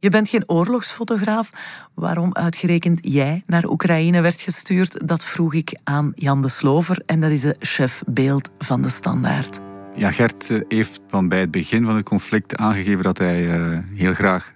Je 0.00 0.10
bent 0.10 0.28
geen 0.28 0.48
oorlogsfotograaf. 0.48 1.52
Waarom 1.94 2.34
uitgerekend 2.34 2.98
jij 3.02 3.42
naar 3.46 3.64
Oekraïne 3.64 4.20
werd 4.20 4.40
gestuurd, 4.40 5.08
dat 5.08 5.24
vroeg 5.24 5.54
ik 5.54 5.78
aan 5.84 6.12
Jan 6.14 6.42
de 6.42 6.48
Slover 6.48 7.02
en 7.06 7.20
dat 7.20 7.30
is 7.30 7.40
de 7.40 7.56
chef 7.58 8.02
beeld 8.06 8.50
van 8.58 8.82
de 8.82 8.88
Standaard. 8.88 9.60
Ja, 9.94 10.10
Gert 10.10 10.50
eh, 10.50 10.60
heeft 10.68 11.00
van 11.06 11.28
bij 11.28 11.40
het 11.40 11.50
begin 11.50 11.84
van 11.84 11.96
het 11.96 12.04
conflict 12.04 12.56
aangegeven 12.56 13.02
dat 13.02 13.18
hij 13.18 13.54
eh, 13.54 13.78
heel 13.94 14.14
graag 14.14 14.55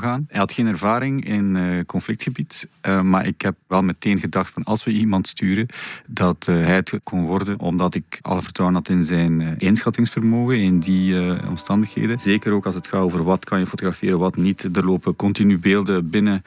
gaan. 0.00 0.24
Hij 0.28 0.38
had 0.38 0.52
geen 0.52 0.66
ervaring 0.66 1.24
in 1.24 1.56
uh, 1.56 1.80
conflictgebied, 1.86 2.68
maar 3.02 3.26
ik 3.26 3.42
heb 3.42 3.56
wel 3.66 3.82
meteen 3.82 4.18
gedacht 4.18 4.50
van 4.52 4.64
als 4.64 4.84
we 4.84 4.90
iemand 4.90 5.26
sturen, 5.26 5.66
dat 6.06 6.44
hij 6.46 6.74
het 6.74 7.00
kon 7.02 7.26
worden, 7.26 7.58
omdat 7.60 7.94
ik 7.94 8.18
alle 8.22 8.42
vertrouwen 8.42 8.78
had 8.78 8.88
in 8.88 9.04
zijn 9.04 9.58
inschattingsvermogen 9.58 10.60
in 10.60 10.80
die 10.80 11.16
omstandigheden. 11.48 12.18
Zeker 12.18 12.52
ook 12.52 12.66
als 12.66 12.74
het 12.74 12.86
gaat 12.86 13.00
over 13.00 13.24
wat 13.24 13.44
kan 13.44 13.58
je 13.58 13.66
fotograferen, 13.66 14.18
wat 14.18 14.36
niet. 14.36 14.76
Er 14.76 14.84
lopen 14.84 15.16
continu 15.16 15.58
beelden 15.58 16.10
binnen 16.10 16.42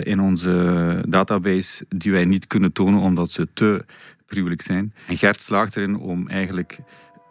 in 0.00 0.20
onze 0.20 1.04
database 1.08 1.84
die 1.88 2.12
wij 2.12 2.24
niet 2.24 2.46
kunnen 2.46 2.72
tonen 2.72 3.00
omdat 3.00 3.30
ze 3.30 3.48
te 3.52 3.84
gruwelijk 4.26 4.62
zijn. 4.62 4.92
En 5.06 5.16
Gert 5.16 5.40
slaagt 5.40 5.76
erin 5.76 5.96
om 5.96 6.28
eigenlijk 6.28 6.78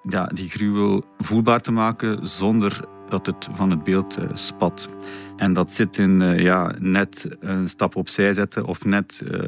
ja, 0.10 0.25
die 0.34 0.50
gruwel 0.50 1.06
voelbaar 1.18 1.62
te 1.62 1.72
maken 1.72 2.27
zonder 2.27 2.79
dat 3.10 3.25
het 3.25 3.48
van 3.51 3.70
het 3.70 3.84
beeld 3.84 4.18
uh, 4.20 4.25
spat. 4.34 4.89
En 5.38 5.54
dat 5.54 5.72
zit 5.72 5.98
in 5.98 6.22
uh, 6.22 6.39
ja, 6.39 6.74
net 6.80 7.28
een 7.39 7.70
stap 7.70 7.96
opzij 7.96 8.34
zetten 8.34 8.66
of 8.66 8.86
net 8.86 9.22
uh, 9.32 9.39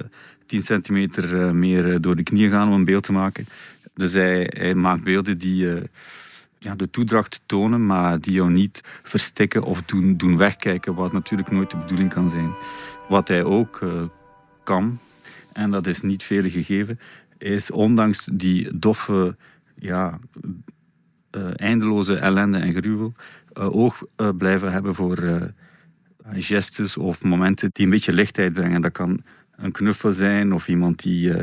10 0.45 0.61
centimeter 0.61 1.55
meer 1.55 2.01
door 2.01 2.15
de 2.15 2.23
knieën 2.23 2.51
gaan 2.51 2.67
om 2.67 2.73
een 2.73 2.85
beeld 2.85 3.03
te 3.03 3.11
maken. 3.11 3.45
Dus 3.93 4.13
hij, 4.13 4.73
maakt 4.75 5.03
beelden 5.03 5.37
die 5.37 5.67
ja, 6.59 6.75
de 6.75 6.89
toedracht 6.89 7.41
tonen, 7.45 7.85
maar 7.85 8.19
die 8.19 8.33
jou 8.33 8.51
niet 8.51 8.81
verstikken 9.03 9.63
of 9.63 9.81
doen, 9.81 10.17
doen 10.17 10.37
wegkijken, 10.37 10.93
wat 10.93 11.13
natuurlijk 11.13 11.51
nooit 11.51 11.71
de 11.71 11.77
bedoeling 11.77 12.13
kan 12.13 12.29
zijn. 12.29 12.53
Wat 13.09 13.27
hij 13.27 13.43
ook 13.43 13.79
kan, 14.63 14.99
en 15.53 15.71
dat 15.71 15.87
is 15.87 16.01
niet 16.01 16.23
vele 16.23 16.49
gegeven, 16.49 16.99
is 17.37 17.71
ondanks 17.71 18.29
die 18.31 18.77
doffe 18.77 19.35
ja, 19.75 20.19
eindeloze 21.55 22.15
ellende 22.15 22.57
en 22.57 22.73
gruwel 22.73 23.13
oog 23.53 24.01
uh, 24.17 24.29
blijven 24.37 24.71
hebben 24.71 24.95
voor 24.95 25.51
gestes 26.33 26.97
of 26.97 27.23
momenten 27.23 27.69
die 27.73 27.85
een 27.85 27.91
beetje 27.91 28.13
lichtheid 28.13 28.53
brengen. 28.53 28.81
Dat 28.81 28.91
kan 28.91 29.23
een 29.55 29.71
knuffel 29.71 30.13
zijn 30.13 30.53
of 30.53 30.67
iemand 30.67 31.01
die 31.01 31.33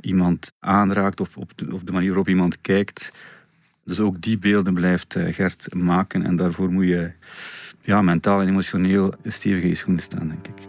iemand 0.00 0.52
aanraakt 0.60 1.20
of 1.20 1.36
op 1.36 1.52
de, 1.54 1.74
op 1.74 1.86
de 1.86 1.92
manier 1.92 2.08
waarop 2.08 2.28
iemand 2.28 2.60
kijkt. 2.60 3.12
Dus 3.84 4.00
ook 4.00 4.20
die 4.20 4.38
beelden 4.38 4.74
blijft 4.74 5.16
Gert 5.18 5.74
maken 5.74 6.24
en 6.24 6.36
daarvoor 6.36 6.72
moet 6.72 6.86
je 6.86 7.12
ja, 7.82 8.02
mentaal 8.02 8.40
en 8.40 8.48
emotioneel 8.48 9.14
stevig 9.24 9.62
in 9.62 9.68
je 9.68 9.74
schoenen 9.74 10.02
staan, 10.02 10.28
denk 10.28 10.46
ik. 10.46 10.68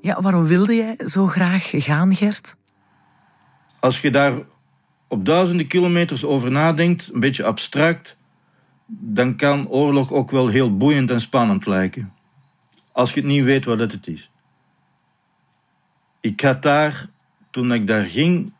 Ja, 0.00 0.20
waarom 0.20 0.46
wilde 0.46 0.74
jij 0.74 0.96
zo 1.04 1.26
graag 1.26 1.70
gaan, 1.72 2.14
Gert? 2.14 2.54
als 3.82 4.00
je 4.00 4.10
daar 4.10 4.32
op 5.12 5.24
duizenden 5.24 5.66
kilometers 5.66 6.24
over 6.24 6.50
nadenkt, 6.50 7.10
een 7.12 7.20
beetje 7.20 7.44
abstract, 7.44 8.18
dan 8.86 9.36
kan 9.36 9.68
oorlog 9.68 10.12
ook 10.12 10.30
wel 10.30 10.48
heel 10.48 10.76
boeiend 10.76 11.10
en 11.10 11.20
spannend 11.20 11.66
lijken. 11.66 12.12
Als 12.92 13.12
je 13.12 13.20
het 13.20 13.28
niet 13.28 13.44
weet 13.44 13.64
wat 13.64 13.78
het 13.78 14.06
is. 14.06 14.30
Ik 16.20 16.40
had 16.40 16.62
daar, 16.62 17.08
toen 17.50 17.72
ik 17.72 17.86
daar 17.86 18.02
ging, 18.02 18.52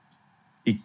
ik, 0.62 0.80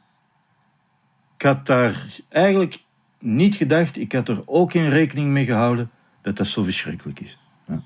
had 1.38 1.66
daar 1.66 2.08
eigenlijk 2.30 2.84
niet 3.20 3.56
gedacht, 3.56 3.98
ik 3.98 4.12
had 4.12 4.30
er 4.30 4.42
ook 4.46 4.72
geen 4.72 4.90
rekening 4.90 5.32
mee 5.32 5.46
gehouden 5.46 5.92
dat 6.22 6.38
dat 6.38 6.48
zo 6.48 6.64
verschrikkelijk 6.64 7.20
is. 7.20 7.38
Ja. 7.66 7.82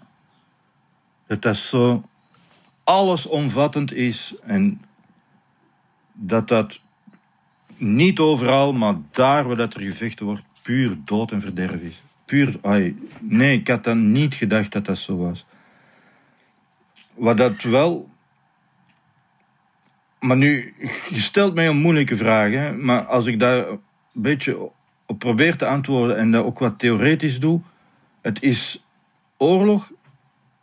Dat 1.28 1.42
dat 1.42 1.56
zo 1.56 2.04
allesomvattend 2.84 3.94
is 3.94 4.36
en 4.44 4.82
dat 6.14 6.48
dat 6.48 6.82
niet 7.82 8.20
overal, 8.20 8.74
maar 8.74 8.96
daar 9.12 9.48
waar 9.48 9.56
dat 9.56 9.74
er 9.74 9.82
gevechten 9.82 10.26
wordt, 10.26 10.44
puur 10.64 10.98
dood 11.06 11.32
en 11.32 11.42
verderf 11.42 11.82
is. 11.82 12.02
Puur, 12.26 12.58
ai, 12.62 13.08
nee, 13.20 13.60
ik 13.60 13.68
had 13.68 13.84
dan 13.84 14.12
niet 14.12 14.36
gedacht 14.36 14.72
dat 14.72 14.86
dat 14.86 14.98
zo 14.98 15.18
was. 15.18 15.46
Wat 17.14 17.38
dat 17.38 17.62
wel. 17.62 18.10
Maar 20.20 20.38
nu, 20.38 20.74
je 21.10 21.20
stelt 21.20 21.56
mij 21.56 21.68
een 21.68 21.78
moeilijke 21.78 22.16
vraag, 22.16 22.52
hè, 22.52 22.74
maar 22.74 23.06
als 23.06 23.28
ik 23.28 23.40
daar 23.40 23.68
een 23.68 23.80
beetje 24.12 24.70
op 25.06 25.20
probeer 25.20 25.56
te 25.56 25.68
antwoorden 25.68 26.18
en 26.18 26.32
dat 26.32 26.46
ook 26.46 26.60
wat 26.60 26.80
theoretisch 26.80 27.40
doe, 27.40 27.62
het 28.22 28.44
is 28.44 28.84
oorlog 29.38 29.92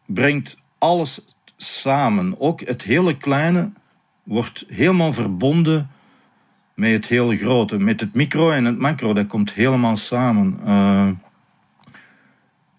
brengt 0.07 0.59
alles 0.79 1.25
samen. 1.57 2.41
Ook 2.41 2.61
het 2.61 2.83
hele 2.83 3.17
kleine 3.17 3.71
wordt 4.23 4.65
helemaal 4.69 5.13
verbonden 5.13 5.91
met 6.79 6.93
het 6.93 7.07
hele 7.07 7.37
grote. 7.37 7.79
Met 7.79 8.01
het 8.01 8.15
micro 8.15 8.51
en 8.51 8.65
het 8.65 8.79
macro, 8.79 9.13
dat 9.13 9.27
komt 9.27 9.53
helemaal 9.53 9.97
samen. 9.97 10.61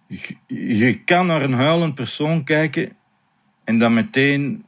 Je, 0.07 0.35
je, 0.77 1.03
kan 1.03 1.25
naar 1.25 1.41
een 1.41 1.53
huilend 1.53 1.95
persoon 1.95 2.43
kijken 2.43 2.91
en 3.63 3.79
dan 3.79 3.93
meteen 3.93 4.65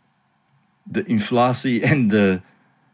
de 0.84 1.04
inflatie 1.04 1.82
en 1.92 2.08
de 2.08 2.42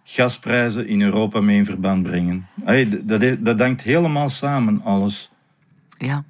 gasprijzen 0.03 0.87
in 0.87 1.01
Europa 1.01 1.41
mee 1.41 1.57
in 1.57 1.65
verband 1.65 2.03
brengen. 2.03 2.47
Hey, 2.63 3.03
dat, 3.03 3.37
dat 3.39 3.59
hangt 3.59 3.81
helemaal 3.81 4.29
samen, 4.29 4.81
alles. 4.83 5.31
Ja. 5.97 6.23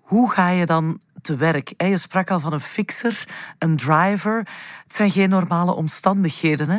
Hoe 0.00 0.30
ga 0.30 0.50
je 0.50 0.66
dan 0.66 1.00
te 1.22 1.36
werk. 1.36 1.72
Je 1.76 1.98
sprak 1.98 2.30
al 2.30 2.40
van 2.40 2.52
een 2.52 2.60
fixer, 2.60 3.24
een 3.58 3.76
driver. 3.76 4.38
Het 4.82 4.94
zijn 4.94 5.10
geen 5.10 5.28
normale 5.28 5.74
omstandigheden. 5.74 6.70
Hè? 6.70 6.76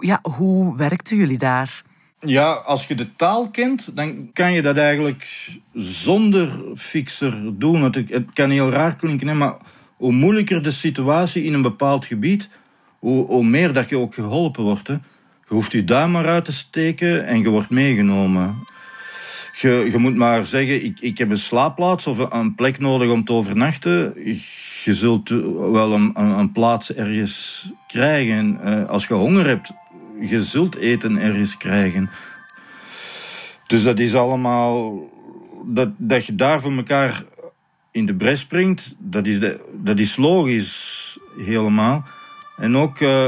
Ja, 0.00 0.18
hoe 0.22 0.76
werkten 0.76 1.16
jullie 1.16 1.38
daar? 1.38 1.82
Ja, 2.20 2.52
als 2.52 2.86
je 2.86 2.94
de 2.94 3.14
taal 3.16 3.50
kent, 3.50 3.96
dan 3.96 4.32
kan 4.32 4.52
je 4.52 4.62
dat 4.62 4.76
eigenlijk 4.76 5.50
zonder 5.74 6.60
fixer 6.74 7.58
doen. 7.58 7.82
Het, 7.82 7.94
het 8.08 8.32
kan 8.32 8.50
heel 8.50 8.70
raar 8.70 8.94
klinken, 8.94 9.36
maar 9.36 9.56
hoe 9.96 10.12
moeilijker 10.12 10.62
de 10.62 10.70
situatie 10.70 11.44
in 11.44 11.54
een 11.54 11.62
bepaald 11.62 12.04
gebied, 12.04 12.48
hoe, 12.98 13.26
hoe 13.26 13.44
meer 13.44 13.72
dat 13.72 13.88
je 13.88 13.98
ook 13.98 14.14
geholpen 14.14 14.62
wordt. 14.62 14.88
Hè. 14.88 14.92
Je 15.48 15.54
hoeft 15.54 15.72
je 15.72 15.84
duim 15.84 16.10
maar 16.10 16.26
uit 16.26 16.44
te 16.44 16.52
steken 16.52 17.26
en 17.26 17.40
je 17.40 17.48
wordt 17.48 17.70
meegenomen. 17.70 18.66
Je, 19.60 19.88
je 19.90 19.98
moet 19.98 20.16
maar 20.16 20.46
zeggen, 20.46 20.84
ik, 20.84 21.00
ik 21.00 21.18
heb 21.18 21.30
een 21.30 21.38
slaapplaats 21.38 22.06
of 22.06 22.18
een 22.32 22.54
plek 22.54 22.78
nodig 22.78 23.10
om 23.10 23.24
te 23.24 23.32
overnachten. 23.32 24.14
Je 24.84 24.94
zult 24.94 25.28
wel 25.70 25.92
een, 25.92 26.10
een, 26.14 26.38
een 26.38 26.52
plaats 26.52 26.94
ergens 26.94 27.68
krijgen. 27.86 28.60
Uh, 28.64 28.88
als 28.88 29.06
je 29.06 29.14
honger 29.14 29.46
hebt, 29.46 29.72
je 30.20 30.42
zult 30.42 30.76
eten 30.76 31.16
ergens 31.16 31.56
krijgen. 31.56 32.10
Dus 33.66 33.82
dat 33.82 33.98
is 33.98 34.14
allemaal... 34.14 35.06
Dat, 35.64 35.90
dat 35.96 36.26
je 36.26 36.34
daar 36.34 36.60
voor 36.60 36.72
elkaar 36.72 37.24
in 37.90 38.06
de 38.06 38.14
bres 38.14 38.40
springt, 38.40 38.96
dat 38.98 39.26
is, 39.26 39.40
de, 39.40 39.60
dat 39.72 39.98
is 39.98 40.16
logisch 40.16 41.18
helemaal. 41.36 42.04
En 42.56 42.76
ook, 42.76 43.00
uh, 43.00 43.26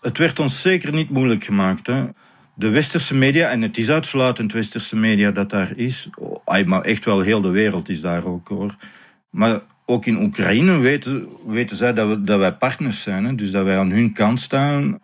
het 0.00 0.18
werd 0.18 0.38
ons 0.38 0.62
zeker 0.62 0.92
niet 0.92 1.10
moeilijk 1.10 1.44
gemaakt. 1.44 1.86
Hè 1.86 2.06
de 2.54 2.68
westerse 2.68 3.14
media, 3.14 3.48
en 3.48 3.62
het 3.62 3.78
is 3.78 3.90
uitsluitend 3.90 4.52
westerse 4.52 4.96
media 4.96 5.30
dat 5.30 5.50
daar 5.50 5.72
is, 5.76 6.08
maar 6.64 6.82
echt 6.82 7.04
wel 7.04 7.20
heel 7.20 7.40
de 7.40 7.50
wereld 7.50 7.88
is 7.88 8.00
daar 8.00 8.24
ook 8.24 8.48
hoor. 8.48 8.74
Maar 9.30 9.60
ook 9.86 10.06
in 10.06 10.22
Oekraïne 10.22 10.78
weten, 10.78 11.28
weten 11.46 11.76
zij 11.76 11.92
dat, 11.92 12.08
we, 12.08 12.22
dat 12.22 12.38
wij 12.38 12.52
partners 12.52 13.02
zijn, 13.02 13.24
hè? 13.24 13.34
dus 13.34 13.50
dat 13.50 13.64
wij 13.64 13.78
aan 13.78 13.90
hun 13.90 14.12
kant 14.12 14.40
staan. 14.40 15.00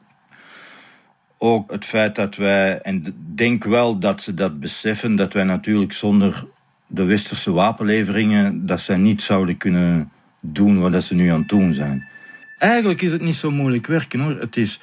Ook 1.43 1.71
het 1.71 1.85
feit 1.85 2.17
dat 2.17 2.37
wij, 2.37 2.81
en 2.81 3.15
denk 3.35 3.65
wel 3.65 3.99
dat 3.99 4.23
ze 4.23 4.35
dat 4.35 4.61
beseffen, 4.61 5.17
dat 5.17 5.33
wij 5.33 5.45
natuurlijk 5.45 5.93
zonder 5.93 6.47
de 6.87 7.05
westerse 7.05 7.53
wapenleveringen, 7.53 8.67
dat 8.67 8.81
zij 8.81 8.97
niet 8.97 9.23
zouden 9.23 9.57
kunnen 9.57 10.11
doen 10.41 10.81
wat 10.81 11.03
ze 11.03 11.15
nu 11.15 11.31
aan 11.31 11.39
het 11.39 11.49
doen 11.49 11.75
zijn. 11.75 12.09
Eigenlijk 12.59 13.03
is 13.03 13.13
het 13.13 13.21
niet 13.21 13.37
zo 13.37 13.51
moeilijk 13.51 13.87
werken 13.87 14.21
hoor. 14.21 14.41
Het 14.41 14.57
is, 14.57 14.81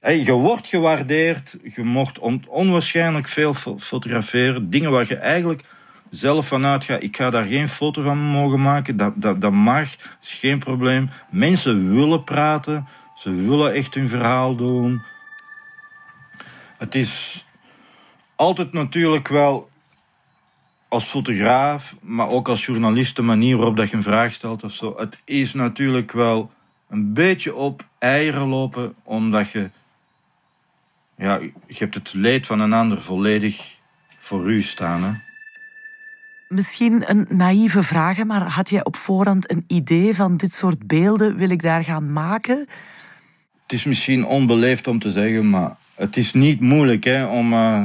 je 0.00 0.32
wordt 0.32 0.66
gewaardeerd, 0.66 1.56
je 1.74 1.82
mocht 1.82 2.18
onwaarschijnlijk 2.48 3.28
veel 3.28 3.54
fotograferen. 3.78 4.70
Dingen 4.70 4.90
waar 4.90 5.08
je 5.08 5.16
eigenlijk 5.16 5.62
zelf 6.10 6.46
vanuit 6.46 6.84
gaat, 6.84 7.02
ik 7.02 7.16
ga 7.16 7.30
daar 7.30 7.46
geen 7.46 7.68
foto 7.68 8.02
van 8.02 8.18
mogen 8.18 8.60
maken, 8.60 8.96
dat, 8.96 9.12
dat, 9.16 9.40
dat 9.40 9.52
mag, 9.52 9.88
is 10.22 10.32
geen 10.32 10.58
probleem. 10.58 11.10
Mensen 11.30 11.94
willen 11.94 12.24
praten, 12.24 12.86
ze 13.14 13.34
willen 13.34 13.72
echt 13.72 13.94
hun 13.94 14.08
verhaal 14.08 14.56
doen. 14.56 15.02
Het 16.80 16.94
is 16.94 17.44
altijd 18.36 18.72
natuurlijk 18.72 19.28
wel 19.28 19.70
als 20.88 21.04
fotograaf, 21.04 21.96
maar 22.00 22.28
ook 22.28 22.48
als 22.48 22.66
journalist 22.66 23.16
de 23.16 23.22
manier 23.22 23.56
waarop 23.56 23.76
dat 23.76 23.90
je 23.90 23.96
een 23.96 24.02
vraag 24.02 24.32
stelt 24.32 24.64
of 24.64 24.72
zo. 24.72 24.94
Het 24.96 25.18
is 25.24 25.54
natuurlijk 25.54 26.12
wel 26.12 26.50
een 26.88 27.12
beetje 27.12 27.54
op 27.54 27.84
eieren 27.98 28.48
lopen, 28.48 28.94
omdat 29.02 29.50
je, 29.50 29.70
ja, 31.16 31.38
je 31.66 31.78
hebt 31.78 31.94
het 31.94 32.12
leed 32.12 32.46
van 32.46 32.60
een 32.60 32.72
ander 32.72 33.02
volledig 33.02 33.78
voor 34.18 34.50
u 34.50 34.62
staan. 34.62 35.02
Hè? 35.02 35.12
Misschien 36.48 37.10
een 37.10 37.26
naïeve 37.28 37.82
vraag, 37.82 38.24
maar 38.24 38.42
had 38.42 38.70
jij 38.70 38.84
op 38.84 38.96
voorhand 38.96 39.50
een 39.50 39.64
idee 39.66 40.14
van 40.14 40.36
dit 40.36 40.52
soort 40.52 40.86
beelden 40.86 41.36
wil 41.36 41.50
ik 41.50 41.62
daar 41.62 41.84
gaan 41.84 42.12
maken? 42.12 42.66
Het 43.70 43.78
is 43.78 43.84
misschien 43.84 44.26
onbeleefd 44.26 44.86
om 44.86 44.98
te 44.98 45.10
zeggen, 45.10 45.50
maar 45.50 45.76
het 45.94 46.16
is 46.16 46.32
niet 46.32 46.60
moeilijk 46.60 47.04
hè, 47.04 47.24
om, 47.24 47.52
uh, 47.52 47.84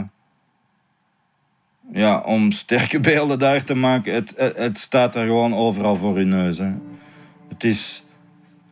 ja, 1.92 2.20
om 2.20 2.52
sterke 2.52 3.00
beelden 3.10 3.40
daar 3.40 3.64
te 3.64 3.76
maken. 3.76 4.14
Het, 4.14 4.34
het, 4.56 4.78
staat 4.78 5.14
daar 5.14 5.26
gewoon 5.26 5.54
overal 5.54 5.96
voor 5.96 6.20
je 6.20 6.26
neus. 6.26 6.58
Hè. 6.58 6.72
Het 7.48 7.64
is 7.64 8.04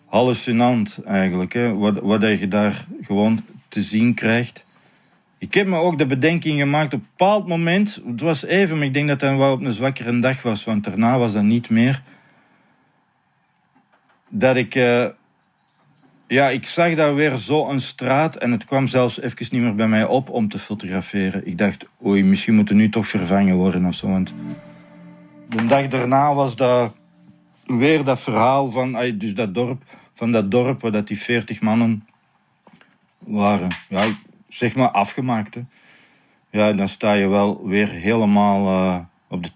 hallucinant 0.05 0.99
eigenlijk, 1.05 1.53
hè, 1.53 1.73
wat, 1.73 1.99
wat 1.99 2.21
je 2.21 2.47
daar 2.47 2.85
gewoon 3.01 3.43
te 3.67 3.81
zien 3.81 4.13
krijgt. 4.13 4.65
Ik 5.37 5.53
heb 5.53 5.67
me 5.67 5.77
ook 5.77 5.97
de 5.97 6.05
bedenking 6.05 6.59
gemaakt 6.59 6.93
op 6.93 6.99
een 6.99 7.07
bepaald 7.17 7.47
moment. 7.47 8.01
Het 8.07 8.21
was 8.21 8.45
even, 8.45 8.77
maar 8.77 8.87
ik 8.87 8.93
denk 8.93 9.07
dat 9.07 9.21
het 9.21 9.37
wel 9.37 9.53
op 9.53 9.61
een 9.61 9.71
zwakkere 9.71 10.19
dag 10.19 10.41
was, 10.41 10.63
want 10.63 10.83
daarna 10.83 11.17
was 11.17 11.33
dat 11.33 11.43
niet 11.43 11.69
meer. 11.69 12.03
Dat 14.29 14.55
ik. 14.55 14.75
Uh, 14.75 15.05
ja, 16.27 16.49
ik 16.49 16.67
zag 16.67 16.95
daar 16.95 17.15
weer 17.15 17.37
zo 17.37 17.69
een 17.69 17.79
straat 17.79 18.35
en 18.35 18.51
het 18.51 18.65
kwam 18.65 18.87
zelfs 18.87 19.21
even 19.21 19.47
niet 19.51 19.61
meer 19.61 19.75
bij 19.75 19.87
mij 19.87 20.05
op 20.05 20.29
om 20.29 20.49
te 20.49 20.59
fotograferen. 20.59 21.47
Ik 21.47 21.57
dacht, 21.57 21.85
oei, 22.05 22.23
misschien 22.23 22.55
moet 22.55 22.69
het 22.69 22.77
nu 22.77 22.89
toch 22.89 23.07
vervangen 23.07 23.55
worden 23.55 23.85
of 23.85 23.95
zo. 23.95 24.09
Want 24.09 24.33
de 25.49 25.65
dag 25.65 25.87
daarna 25.87 26.33
was 26.33 26.55
dat 26.55 26.93
weer 27.65 28.03
dat 28.03 28.19
verhaal 28.19 28.71
van, 28.71 28.97
dus 29.17 29.35
dat 29.35 29.53
dorp, 29.53 29.83
van 30.13 30.31
dat 30.31 30.51
dorp 30.51 30.81
waar 30.81 30.91
dat 30.91 31.07
die 31.07 31.19
veertig 31.19 31.61
mannen 31.61 32.07
waren. 33.19 33.69
Ja, 33.89 34.05
zeg 34.47 34.75
maar 34.75 34.91
afgemaakt. 34.91 35.55
Hè. 35.55 35.61
Ja, 36.49 36.73
dan 36.73 36.87
sta 36.87 37.13
je 37.13 37.27
wel 37.27 37.67
weer 37.67 37.87
helemaal 37.87 38.67
uh, 38.67 38.99
op 39.27 39.43
de. 39.43 39.49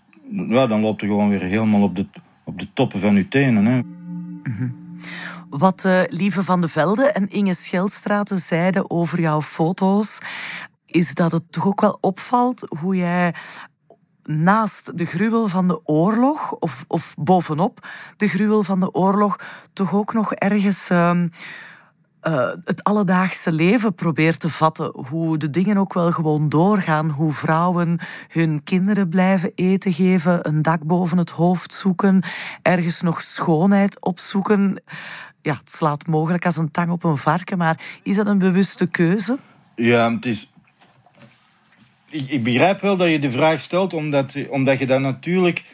Ja, 0.50 0.68
dan 0.68 0.82
loopt 0.82 1.02
er 1.02 1.08
gewoon 1.08 1.30
weer 1.30 1.42
helemaal 1.42 1.82
op 1.82 1.96
de, 1.96 2.06
op 2.44 2.60
de 2.60 2.74
toppen 2.74 3.00
van 3.00 3.16
je 3.16 3.28
tenen. 3.28 3.66
Hè. 3.66 3.82
Mm 4.44 4.87
wat 5.50 5.84
uh, 5.86 6.02
Lieve 6.06 6.44
van 6.44 6.62
de 6.62 6.70
Velde 6.70 7.06
en 7.06 7.30
Inge 7.30 7.54
Schelstraten 7.54 8.40
zeiden 8.40 8.90
over 8.90 9.20
jouw 9.20 9.42
foto's, 9.42 10.20
is 10.86 11.14
dat 11.14 11.32
het 11.32 11.52
toch 11.52 11.66
ook 11.66 11.82
wel 11.82 11.98
opvalt 12.02 12.66
hoe 12.80 12.96
jij 12.96 13.34
naast 14.24 14.98
de 14.98 15.06
gruwel 15.06 15.48
van 15.48 15.68
de 15.68 15.86
oorlog, 15.86 16.52
of, 16.52 16.86
of 16.88 17.16
bovenop 17.18 17.88
de 18.18 18.28
gruwel 18.28 18.64
van 18.64 18.80
de 18.80 18.94
oorlog, 18.94 19.40
toch 19.74 19.94
ook 19.94 20.14
nog 20.14 20.34
ergens 20.34 20.90
uh, 20.90 21.24
uh, 22.24 22.50
het 22.64 22.84
alledaagse 22.84 23.52
leven 23.52 23.94
probeert 23.94 24.40
te 24.40 24.50
vatten. 24.50 24.92
Hoe 25.10 25.38
de 25.38 25.50
dingen 25.50 25.78
ook 25.78 25.94
wel 25.94 26.12
gewoon 26.12 26.50
doorgaan. 26.50 27.10
Hoe 27.10 27.34
vrouwen 27.34 28.00
hun 28.28 28.64
kinderen 28.64 29.10
blijven 29.10 29.52
eten 29.56 29.94
geven, 29.94 30.48
een 30.48 30.62
dak 30.62 30.84
boven 30.84 31.18
het 31.18 31.30
hoofd 31.30 31.74
zoeken, 31.74 32.24
ergens 32.62 33.02
nog 33.02 33.22
schoonheid 33.22 34.02
opzoeken 34.02 34.82
ja, 35.48 35.58
het 35.60 35.70
slaat 35.70 36.08
mogelijk 36.08 36.46
als 36.46 36.58
een 36.58 36.72
tang 36.72 36.92
op 36.92 37.04
een 37.04 37.18
varken, 37.18 37.58
maar 37.58 37.80
is 38.04 38.16
dat 38.16 38.28
een 38.28 38.38
bewuste 38.38 38.88
keuze? 38.88 39.38
Ja, 39.76 40.14
het 40.14 40.26
is. 40.26 40.52
Ik, 42.10 42.30
ik 42.30 42.44
begrijp 42.44 42.82
wel 42.82 42.98
dat 42.98 43.10
je 43.10 43.20
de 43.20 43.32
vraag 43.32 43.62
stelt, 43.62 43.94
omdat, 43.94 44.36
omdat 44.50 44.80
je 44.80 44.86
dan 44.86 45.02
natuurlijk 45.02 45.66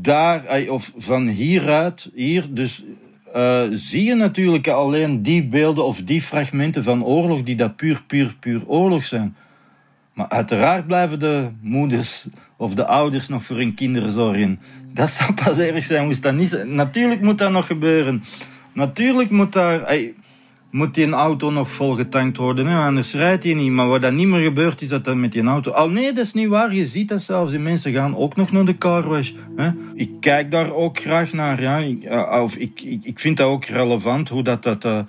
daar, 0.00 0.68
of 0.68 0.92
van 0.96 1.26
hieruit, 1.26 2.10
hier, 2.14 2.54
dus 2.54 2.84
uh, 3.36 3.62
zie 3.70 4.04
je 4.04 4.14
natuurlijk 4.14 4.68
alleen 4.68 5.22
die 5.22 5.44
beelden 5.44 5.84
of 5.84 6.02
die 6.02 6.22
fragmenten 6.22 6.84
van 6.84 7.04
oorlog 7.04 7.42
die 7.42 7.56
dat 7.56 7.76
puur, 7.76 8.02
puur, 8.06 8.34
puur 8.40 8.62
oorlog 8.66 9.04
zijn. 9.04 9.36
Maar 10.14 10.28
uiteraard 10.28 10.86
blijven 10.86 11.18
de 11.18 11.48
moeders 11.60 12.26
of 12.56 12.74
de 12.74 12.86
ouders 12.86 13.28
nog 13.28 13.44
voor 13.44 13.56
hun 13.56 13.74
kinderen 13.74 14.10
zorgen. 14.10 14.60
Dat 14.92 15.10
zou 15.10 15.32
pas 15.32 15.58
erg 15.58 15.84
zijn, 15.84 16.04
moest 16.04 16.22
dat 16.22 16.34
niet 16.34 16.48
zijn. 16.48 16.74
Natuurlijk 16.74 17.20
moet 17.20 17.38
dat 17.38 17.52
nog 17.52 17.66
gebeuren. 17.66 18.24
Natuurlijk 18.72 19.30
moet 19.30 19.52
daar... 19.52 19.98
moet 20.72 20.94
die 20.94 21.10
auto 21.10 21.50
nog 21.50 21.70
vol 21.70 21.94
getankt 21.94 22.36
worden, 22.36 22.66
hè? 22.66 22.76
anders 22.76 23.14
rijdt 23.14 23.44
hij 23.44 23.54
niet. 23.54 23.70
Maar 23.70 23.88
wat 23.88 24.02
dat 24.02 24.12
niet 24.12 24.26
meer 24.26 24.42
gebeurt, 24.42 24.82
is 24.82 24.88
dat 24.88 25.04
dan 25.04 25.20
met 25.20 25.32
die 25.32 25.42
auto... 25.42 25.70
Al 25.70 25.90
nee, 25.90 26.12
dat 26.12 26.24
is 26.24 26.32
niet 26.32 26.48
waar. 26.48 26.74
Je 26.74 26.86
ziet 26.86 27.08
dat 27.08 27.22
zelfs. 27.22 27.50
Die 27.50 27.60
mensen 27.60 27.92
gaan 27.92 28.16
ook 28.16 28.36
nog 28.36 28.52
naar 28.52 28.64
de 28.64 28.76
carwash. 28.76 29.32
Hè? 29.56 29.70
Ik 29.94 30.10
kijk 30.20 30.50
daar 30.50 30.72
ook 30.72 30.98
graag 30.98 31.32
naar. 31.32 31.62
Ja. 31.62 31.78
Ik, 31.78 32.02
eh, 32.04 32.40
of 32.42 32.56
ik, 32.56 32.80
ik, 33.02 33.18
vind 33.18 33.36
dat 33.36 33.46
ook 33.46 33.64
relevant, 33.64 34.28
hoe 34.28 34.42
dat, 34.42 34.62
dat, 34.62 34.84
uh, 34.84 35.00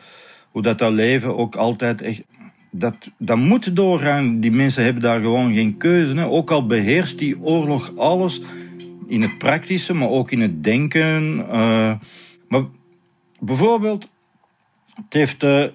hoe 0.51 0.61
dat, 0.61 0.79
dat 0.79 0.91
leven 0.91 1.37
ook 1.37 1.55
altijd 1.55 2.01
echt... 2.01 2.23
Dat, 2.71 2.95
dat 3.17 3.37
moet 3.37 3.75
doorgaan. 3.75 4.39
Die 4.39 4.51
mensen 4.51 4.83
hebben 4.83 5.01
daar 5.01 5.21
gewoon 5.21 5.53
geen 5.53 5.77
keuze. 5.77 6.15
Hè? 6.15 6.25
Ook 6.25 6.51
al 6.51 6.65
beheerst 6.65 7.19
die 7.19 7.39
oorlog 7.41 7.97
alles 7.97 8.41
in 9.07 9.21
het 9.21 9.37
praktische, 9.37 9.93
maar 9.93 10.09
ook 10.09 10.31
in 10.31 10.41
het 10.41 10.63
denken. 10.63 11.35
Uh, 11.37 11.93
maar 12.47 12.63
bijvoorbeeld, 13.39 14.09
het 14.95 15.13
heeft, 15.13 15.43
uh, 15.43 15.67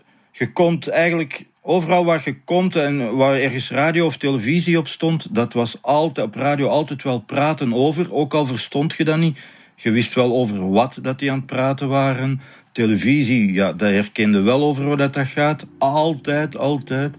eigenlijk 0.93 1.47
overal 1.63 2.05
waar 2.05 2.23
je 2.25 2.41
komt 2.41 2.77
en 2.77 3.17
waar 3.17 3.37
ergens 3.37 3.71
radio 3.71 4.07
of 4.07 4.17
televisie 4.17 4.79
op 4.79 4.89
stond, 4.89 5.35
dat 5.35 5.53
was 5.53 5.83
altijd 5.83 6.27
op 6.27 6.35
radio 6.35 6.67
altijd 6.67 7.03
wel 7.03 7.21
praten 7.21 7.75
over, 7.75 8.15
ook 8.15 8.35
al 8.35 8.47
verstond 8.47 8.95
je 8.97 9.05
dat 9.05 9.19
niet. 9.19 9.39
Je 9.77 9.91
wist 9.91 10.15
wel 10.15 10.35
over 10.35 10.71
wat 10.71 10.99
dat 11.03 11.19
die 11.19 11.31
aan 11.31 11.37
het 11.37 11.47
praten 11.47 11.89
waren. 11.89 12.41
Televisie, 12.73 13.53
ja, 13.53 13.73
dat 13.73 13.91
herkende 13.91 14.41
wel 14.41 14.63
over 14.63 14.85
wat 14.89 15.15
dat 15.15 15.27
gaat. 15.27 15.67
Altijd, 15.79 16.57
altijd. 16.57 17.15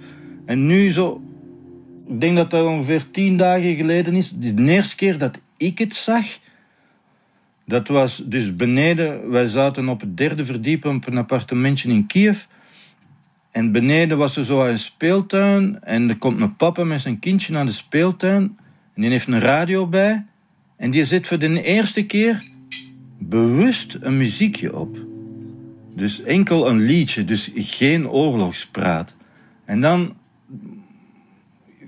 En 0.46 0.68
nu 0.68 0.92
zo, 0.92 1.22
ik 2.08 2.22
denk 2.22 2.36
dat 2.36 2.52
dat 2.52 2.66
ongeveer 2.66 3.12
tien 3.12 3.38
dagen 3.38 3.76
geleden 3.76 4.16
is, 4.16 4.30
de 4.30 4.66
eerste 4.66 4.96
keer 4.96 5.18
dat 5.18 5.40
ik 5.58 5.80
het 5.80 5.96
zag, 5.96 6.26
dat 7.70 7.88
was 7.88 8.24
dus 8.26 8.56
beneden, 8.56 9.30
wij 9.30 9.46
zaten 9.46 9.90
op 9.90 10.02
het 10.02 10.18
derde 10.18 10.46
verdiep 10.46 10.86
op 10.86 11.08
een 11.08 11.18
appartementje 11.18 11.90
in 11.90 12.08
Kiev. 12.08 12.44
En 13.52 13.72
beneden 13.72 14.18
was 14.18 14.38
er 14.38 14.46
zo 14.46 14.66
een 14.66 14.80
speeltuin. 14.80 15.84
En 15.84 16.10
er 16.10 16.18
komt 16.18 16.42
een 16.42 16.56
papa 16.56 16.84
met 16.84 17.02
zijn 17.02 17.20
kindje 17.20 17.54
naar 17.54 17.66
de 17.66 17.72
speeltuin. 17.72 18.58
En 18.94 19.02
die 19.02 19.10
heeft 19.10 19.28
een 19.28 19.40
radio 19.40 19.88
bij. 19.88 20.26
En 20.78 20.92
die 20.92 21.06
zet 21.06 21.28
voor 21.28 21.40
de 21.40 21.64
eerste 21.64 22.06
keer 22.06 22.44
bewust 23.18 23.98
een 24.02 24.18
muziekje 24.18 24.76
op. 24.76 24.98
Dus 25.96 26.24
enkel 26.24 26.70
een 26.70 26.80
liedje, 26.80 27.26
dus 27.26 27.52
geen 27.56 28.10
oorlogspraat. 28.10 29.16
En 29.66 29.82
dan, 29.82 30.16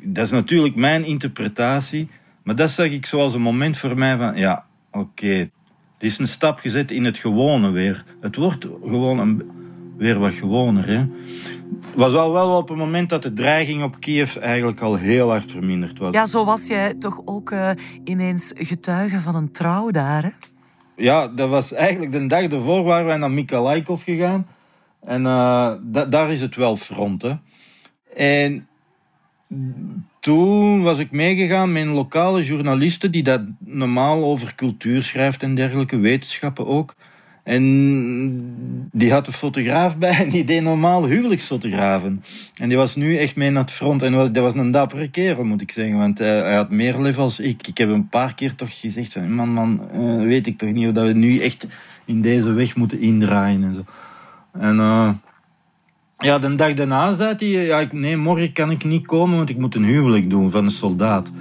dat 0.03 0.25
is 0.25 0.31
natuurlijk 0.31 0.75
mijn 0.75 1.05
interpretatie, 1.05 2.09
maar 2.43 2.55
dat 2.55 2.71
zag 2.71 2.87
ik 2.87 3.05
zoals 3.05 3.33
een 3.33 3.41
moment 3.41 3.77
voor 3.77 3.97
mij 3.97 4.17
van, 4.17 4.37
ja, 4.37 4.65
oké, 4.91 5.49
het 6.01 6.09
is 6.09 6.19
een 6.19 6.27
stap 6.27 6.59
gezet 6.59 6.91
in 6.91 7.05
het 7.05 7.17
gewone 7.17 7.71
weer. 7.71 8.03
Het 8.21 8.35
wordt 8.35 8.67
gewoon 8.83 9.19
een, 9.19 9.51
weer 9.97 10.19
wat 10.19 10.33
gewoner. 10.33 10.87
Hè. 10.87 10.97
Het 11.85 11.95
was 11.95 12.13
al 12.13 12.33
wel 12.33 12.57
op 12.57 12.69
het 12.69 12.77
moment 12.77 13.09
dat 13.09 13.23
de 13.23 13.33
dreiging 13.33 13.83
op 13.83 13.99
Kiev 13.99 14.35
eigenlijk 14.35 14.79
al 14.79 14.95
heel 14.95 15.29
hard 15.29 15.51
verminderd 15.51 15.99
was. 15.99 16.13
Ja, 16.13 16.25
zo 16.25 16.45
was 16.45 16.67
jij 16.67 16.93
toch 16.93 17.21
ook 17.25 17.51
uh, 17.51 17.71
ineens 18.03 18.53
getuige 18.55 19.19
van 19.19 19.35
een 19.35 19.51
trouw 19.51 19.91
daar, 19.91 20.23
hè? 20.23 20.29
Ja, 20.95 21.27
dat 21.27 21.49
was 21.49 21.73
eigenlijk 21.73 22.11
de 22.11 22.27
dag 22.27 22.43
ervoor 22.43 22.83
waren 22.83 23.05
wij 23.05 23.17
naar 23.17 23.31
Mikalaikov 23.31 24.03
gegaan. 24.03 24.47
En 25.01 25.21
uh, 25.21 25.73
daar 26.09 26.31
is 26.31 26.41
het 26.41 26.55
wel 26.55 26.75
front, 26.75 27.21
hè. 27.21 27.33
En 28.15 28.67
toen 30.19 30.81
was 30.81 30.99
ik 30.99 31.11
meegegaan 31.11 31.71
met 31.71 31.81
een 31.81 31.89
lokale 31.89 32.43
journaliste 32.43 33.09
die 33.09 33.23
dat 33.23 33.41
normaal 33.59 34.23
over 34.23 34.55
cultuur 34.55 35.03
schrijft 35.03 35.43
en 35.43 35.55
dergelijke, 35.55 35.97
wetenschappen 35.97 36.67
ook. 36.67 36.95
En 37.43 38.89
die 38.91 39.11
had 39.11 39.27
een 39.27 39.33
fotograaf 39.33 39.97
bij 39.97 40.15
en 40.15 40.29
die 40.29 40.43
deed 40.43 40.61
normaal 40.61 41.05
huwelijksfotografen. 41.05 42.23
En 42.55 42.69
die 42.69 42.77
was 42.77 42.95
nu 42.95 43.17
echt 43.17 43.35
mee 43.35 43.49
naar 43.49 43.61
het 43.61 43.71
front. 43.71 44.03
En 44.03 44.11
dat 44.11 44.37
was 44.37 44.53
een 44.53 44.71
dappere 44.71 45.09
kerel, 45.09 45.43
moet 45.43 45.61
ik 45.61 45.71
zeggen. 45.71 45.97
Want 45.97 46.17
hij 46.17 46.55
had 46.55 46.69
meer 46.69 46.99
level 46.99 47.23
als 47.23 47.39
ik. 47.39 47.67
Ik 47.67 47.77
heb 47.77 47.89
een 47.89 48.09
paar 48.09 48.35
keer 48.35 48.55
toch 48.55 48.79
gezegd 48.79 49.13
van... 49.13 49.33
Man, 49.33 49.49
man, 49.49 49.81
uh, 49.95 50.23
weet 50.23 50.47
ik 50.47 50.57
toch 50.57 50.71
niet 50.71 50.87
of 50.87 50.93
we 50.93 51.13
nu 51.13 51.39
echt 51.39 51.67
in 52.05 52.21
deze 52.21 52.53
weg 52.53 52.75
moeten 52.75 52.99
indraaien 52.99 53.63
en 53.63 53.73
zo. 53.73 53.83
En... 54.59 54.75
Uh, 54.75 55.09
ja, 56.21 56.39
de 56.39 56.55
dag 56.55 56.73
daarna 56.73 57.13
zei 57.13 57.36
hij... 57.38 57.47
Ja, 57.47 57.88
nee, 57.91 58.17
morgen 58.17 58.53
kan 58.53 58.71
ik 58.71 58.84
niet 58.84 59.05
komen, 59.05 59.38
want 59.38 59.49
ik 59.49 59.57
moet 59.57 59.75
een 59.75 59.84
huwelijk 59.84 60.29
doen 60.29 60.51
van 60.51 60.63
een 60.63 60.71
soldaat. 60.71 61.31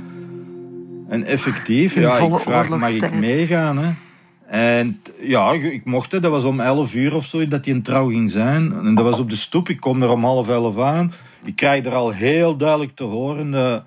En 1.08 1.24
effectief, 1.24 1.94
ja, 1.94 2.18
ik 2.18 2.40
vraag, 2.40 2.68
mag 2.68 2.90
ik 2.90 3.14
meegaan, 3.14 3.78
hè? 3.78 3.90
En 4.46 5.00
ja, 5.20 5.52
ik 5.52 5.84
mocht 5.84 6.12
het. 6.12 6.22
Dat 6.22 6.30
was 6.30 6.44
om 6.44 6.60
11 6.60 6.94
uur 6.94 7.14
of 7.14 7.24
zo 7.24 7.48
dat 7.48 7.64
hij 7.64 7.74
een 7.74 7.82
trouw 7.82 8.08
ging 8.08 8.30
zijn. 8.30 8.72
En 8.72 8.94
dat 8.94 9.04
was 9.04 9.18
op 9.18 9.30
de 9.30 9.36
stoep. 9.36 9.68
Ik 9.68 9.80
kom 9.80 10.02
er 10.02 10.10
om 10.10 10.24
half 10.24 10.48
elf 10.48 10.78
aan. 10.78 11.12
Ik 11.44 11.56
krijg 11.56 11.84
er 11.84 11.94
al 11.94 12.10
heel 12.10 12.56
duidelijk 12.56 12.94
te 12.94 13.04
horen 13.04 13.50
dat, 13.50 13.84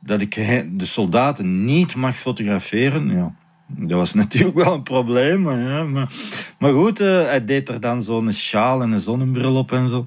dat 0.00 0.20
ik 0.20 0.34
de 0.72 0.86
soldaten 0.86 1.64
niet 1.64 1.94
mag 1.94 2.16
fotograferen. 2.16 3.10
Ja, 3.10 3.34
dat 3.66 3.98
was 3.98 4.14
natuurlijk 4.24 4.56
wel 4.56 4.74
een 4.74 4.82
probleem. 4.82 5.42
Maar, 5.42 5.58
ja, 5.58 5.82
maar, 5.82 6.12
maar 6.58 6.72
goed, 6.72 7.00
uh, 7.00 7.24
hij 7.24 7.44
deed 7.44 7.68
er 7.68 7.80
dan 7.80 8.02
zo'n 8.02 8.32
sjaal 8.32 8.82
en 8.82 8.92
een 8.92 9.00
zonnebril 9.00 9.56
op 9.56 9.72
en 9.72 9.88
zo. 9.88 10.06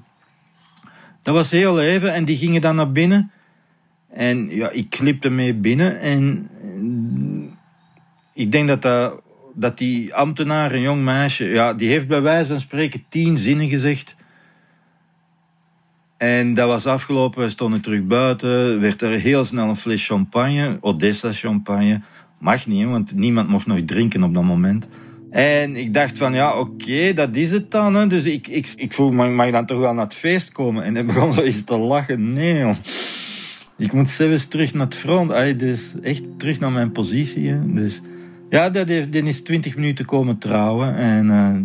Dat 1.22 1.34
was 1.34 1.50
heel 1.50 1.80
even. 1.80 2.14
En 2.14 2.24
die 2.24 2.36
gingen 2.36 2.60
dan 2.60 2.76
naar 2.76 2.92
binnen. 2.92 3.30
En 4.08 4.50
ja, 4.50 4.70
ik 4.70 4.90
klipte 4.90 5.30
mee 5.30 5.54
binnen. 5.54 6.00
En 6.00 6.48
ik 8.32 8.52
denk 8.52 8.68
dat 8.68 8.82
dat 8.82 9.22
dat 9.54 9.78
die 9.78 10.14
ambtenaar, 10.14 10.72
een 10.72 10.80
jong 10.80 11.02
meisje, 11.02 11.44
ja, 11.44 11.74
die 11.74 11.88
heeft 11.88 12.08
bij 12.08 12.22
wijze 12.22 12.48
van 12.48 12.60
spreken 12.60 13.04
tien 13.08 13.38
zinnen 13.38 13.68
gezegd. 13.68 14.16
En 16.16 16.54
dat 16.54 16.68
was 16.68 16.86
afgelopen, 16.86 17.42
we 17.42 17.48
stonden 17.48 17.80
terug 17.80 18.02
buiten, 18.02 18.80
werd 18.80 19.02
er 19.02 19.18
heel 19.18 19.44
snel 19.44 19.68
een 19.68 19.76
fles 19.76 20.06
champagne, 20.06 20.78
Odessa 20.80 21.32
champagne. 21.32 22.00
Mag 22.40 22.66
niet, 22.66 22.86
want 22.86 23.14
niemand 23.14 23.48
mocht 23.48 23.66
nog 23.66 23.80
drinken 23.84 24.22
op 24.22 24.34
dat 24.34 24.42
moment. 24.42 24.88
En 25.30 25.76
ik 25.76 25.94
dacht 25.94 26.18
van, 26.18 26.34
ja, 26.34 26.58
oké, 26.58 27.12
dat 27.14 27.36
is 27.36 27.50
het 27.50 27.70
dan. 27.70 27.94
Hè. 27.94 28.06
Dus 28.06 28.24
ik, 28.24 28.46
ik, 28.48 28.72
ik 28.76 28.92
vroeg, 28.92 29.12
mag, 29.12 29.28
mag 29.28 29.50
dan 29.50 29.66
toch 29.66 29.78
wel 29.78 29.94
naar 29.94 30.04
het 30.04 30.14
feest 30.14 30.52
komen? 30.52 30.84
En 30.84 30.94
hij 30.94 31.04
begon 31.14 31.32
zo 31.32 31.40
eens 31.40 31.64
te 31.64 31.78
lachen. 31.78 32.32
Nee, 32.32 32.58
joh. 32.58 32.74
Ik 33.76 33.92
moet 33.92 34.10
zelfs 34.10 34.46
terug 34.46 34.74
naar 34.74 34.84
het 34.84 34.94
front. 34.94 35.32
Ay, 35.32 35.56
dus 35.56 35.94
echt 36.02 36.22
terug 36.36 36.60
naar 36.60 36.72
mijn 36.72 36.92
positie. 36.92 37.48
Hè. 37.48 37.72
Dus 37.72 38.00
ja, 38.50 38.70
dat 38.70 38.88
heeft, 38.88 39.12
die 39.12 39.22
is 39.22 39.42
20 39.42 39.74
minuten 39.74 40.04
komen 40.04 40.38
trouwen. 40.38 40.96
En 40.96 41.26
uh, 41.26 41.56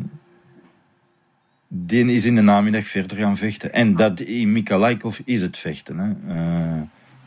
die 1.67 2.05
is 2.05 2.25
in 2.25 2.35
de 2.35 2.41
namiddag 2.41 2.88
verder 2.88 3.17
gaan 3.17 3.38
vechten. 3.38 3.73
En 3.73 3.95
dat 3.95 4.19
in 4.19 4.51
Mikalaikov 4.51 5.19
is 5.25 5.41
het 5.41 5.57
vechten. 5.57 5.97
Hè. 5.97 6.33
Uh, 6.35 6.81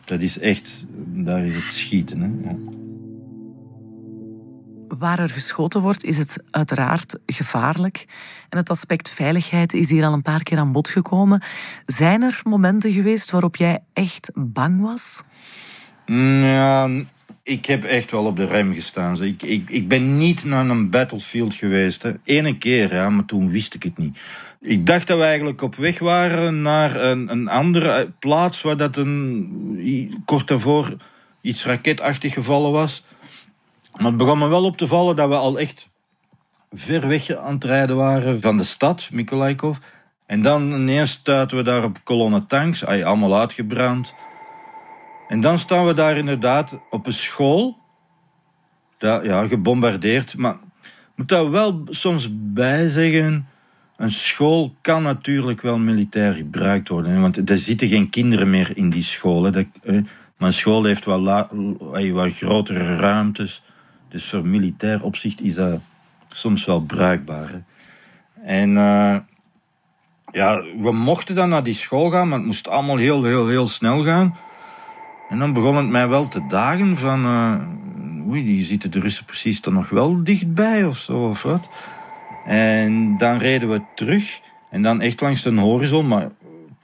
dat 0.05 0.21
is 0.21 0.39
echt, 0.39 0.87
daar 1.15 1.45
is 1.45 1.55
het 1.55 1.73
schieten. 1.73 2.21
Hè. 2.21 2.49
Ja. 2.49 2.57
Waar 4.99 5.19
er 5.19 5.29
geschoten 5.29 5.81
wordt, 5.81 6.05
is 6.05 6.19
het 6.19 6.43
uiteraard 6.51 7.19
gevaarlijk. 7.27 8.07
En 8.49 8.59
het 8.59 8.71
aspect 8.71 9.11
veiligheid 9.11 9.73
is 9.73 9.91
hier 9.91 10.05
al 10.05 10.13
een 10.13 10.23
paar 10.23 10.43
keer 10.43 10.59
aan 10.59 10.73
bod 10.73 10.89
gekomen. 10.89 11.43
Zijn 11.87 12.23
er 12.23 12.41
momenten 12.45 12.93
geweest 12.93 13.31
waarop 13.31 13.57
jij 13.57 13.79
echt 13.93 14.31
bang 14.35 14.81
was? 14.81 15.23
Mm, 16.07 16.45
ja, 16.45 16.91
ik 17.43 17.67
heb 17.67 17.85
echt 17.85 18.11
wel 18.11 18.25
op 18.25 18.37
de 18.37 18.47
rem 18.47 18.75
gestaan. 18.75 19.23
Ik, 19.23 19.43
ik, 19.43 19.71
ik 19.71 19.89
ben 19.89 20.17
niet 20.17 20.45
naar 20.45 20.69
een 20.69 20.91
battlefield 20.91 21.55
geweest. 21.55 22.03
Hè. 22.03 22.55
Keer, 22.59 22.95
ja, 22.95 23.11
maar 23.11 23.25
toen 23.25 23.51
wist 23.51 23.75
ik 23.75 23.83
het 23.83 23.99
niet. 23.99 24.19
Ik 24.61 24.87
dacht 24.87 25.07
dat 25.07 25.19
we 25.19 25.25
eigenlijk 25.25 25.63
op 25.63 25.75
weg 25.75 25.99
waren 25.99 26.63
naar 26.63 26.97
een, 26.97 27.31
een 27.31 27.49
andere 27.49 28.13
plaats 28.19 28.63
waar 28.63 28.77
dat 28.77 28.97
een, 28.97 30.23
kort 30.25 30.49
daarvoor 30.49 30.97
iets 31.41 31.65
raketachtig 31.65 32.35
gevallen 32.35 32.71
was. 32.71 33.05
Maar 33.99 34.07
het 34.07 34.17
begon 34.17 34.39
me 34.39 34.49
wel 34.49 34.65
op 34.65 34.77
te 34.77 34.87
vallen 34.87 35.17
dat 35.17 35.29
we 35.29 35.35
al 35.35 35.59
echt 35.59 35.91
ver 36.73 37.09
weg 37.09 37.37
aan 37.37 37.55
het 37.55 37.65
rijden 37.65 37.97
waren 37.97 38.41
van 38.41 38.57
de 38.57 38.65
stad, 38.65 39.09
Mikolaikov. 39.13 39.79
En 40.27 40.43
dan 40.43 40.73
ineens 40.73 41.11
stuiten 41.11 41.57
we 41.57 41.63
daar 41.63 41.85
op 41.85 41.99
kolonne 42.05 42.47
tanks, 42.47 42.85
allemaal 42.85 43.39
uitgebrand. 43.39 44.15
En 45.29 45.41
dan 45.41 45.59
staan 45.59 45.87
we 45.87 45.95
daar 45.95 46.17
inderdaad 46.17 46.79
op 46.91 47.07
een 47.07 47.13
school. 47.13 47.77
Dat, 48.99 49.25
ja, 49.25 49.47
gebombardeerd. 49.47 50.37
Maar 50.37 50.57
moet 51.15 51.29
daar 51.29 51.51
wel 51.51 51.83
soms 51.89 52.29
bij 52.33 52.89
zeggen. 52.89 53.49
Een 53.97 54.11
school 54.11 54.75
kan 54.81 55.03
natuurlijk 55.03 55.61
wel 55.61 55.79
militair 55.79 56.33
gebruikt 56.33 56.89
worden. 56.89 57.21
Want 57.21 57.51
er 57.51 57.59
zitten 57.59 57.89
geen 57.89 58.11
kinderen 58.11 58.51
meer 58.51 58.71
in 58.75 58.91
die 58.91 59.03
scholen. 59.03 59.73
Maar 60.37 60.49
een 60.49 60.53
school 60.53 60.85
heeft 60.85 61.05
wel, 61.05 61.25
wat 62.13 62.33
grotere 62.33 62.97
ruimtes. 62.97 63.63
Dus 64.09 64.29
voor 64.29 64.47
militair 64.47 65.03
opzicht 65.03 65.41
is 65.41 65.55
dat 65.55 65.81
soms 66.29 66.65
wel 66.65 66.81
bruikbaar. 66.81 67.63
En 68.43 68.71
uh, 68.71 69.17
ja, 70.33 70.63
we 70.81 70.93
mochten 70.93 71.35
dan 71.35 71.49
naar 71.49 71.63
die 71.63 71.75
school 71.75 72.11
gaan, 72.11 72.29
maar 72.29 72.39
het 72.39 72.47
moest 72.47 72.69
allemaal 72.69 72.97
heel, 72.97 73.25
heel, 73.25 73.49
heel 73.49 73.67
snel 73.67 74.05
gaan. 74.05 74.37
En 75.29 75.39
dan 75.39 75.53
begon 75.53 75.77
het 75.77 75.89
mij 75.89 76.09
wel 76.09 76.29
te 76.29 76.47
dagen 76.49 76.97
van... 76.97 77.25
Uh, 77.25 78.29
oei, 78.29 78.45
die 78.45 78.65
zitten 78.65 78.91
de 78.91 79.01
Russen 79.01 79.25
precies 79.25 79.63
er 79.63 79.73
nog 79.73 79.89
wel 79.89 80.25
dichtbij 80.25 80.85
of 80.85 80.99
zo 80.99 81.29
of 81.29 81.43
wat. 81.43 81.71
En 82.47 83.17
dan 83.17 83.39
reden 83.39 83.71
we 83.71 83.83
terug. 83.95 84.41
En 84.71 84.83
dan 84.83 85.01
echt 85.01 85.21
langs 85.21 85.43
de 85.43 85.61
horizon, 85.61 86.09
maar 86.09 86.29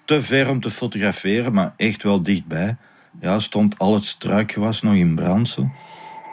te 0.05 0.23
ver 0.23 0.51
om 0.51 0.61
te 0.61 0.71
fotograferen, 0.71 1.53
maar 1.53 1.75
echt 1.77 2.03
wel 2.03 2.23
dichtbij. 2.23 2.77
Ja, 3.21 3.39
stond 3.39 3.79
al 3.79 3.95
het 3.95 4.05
struikgewas 4.05 4.83
nog 4.83 4.95
in 4.95 5.15
brand. 5.15 5.59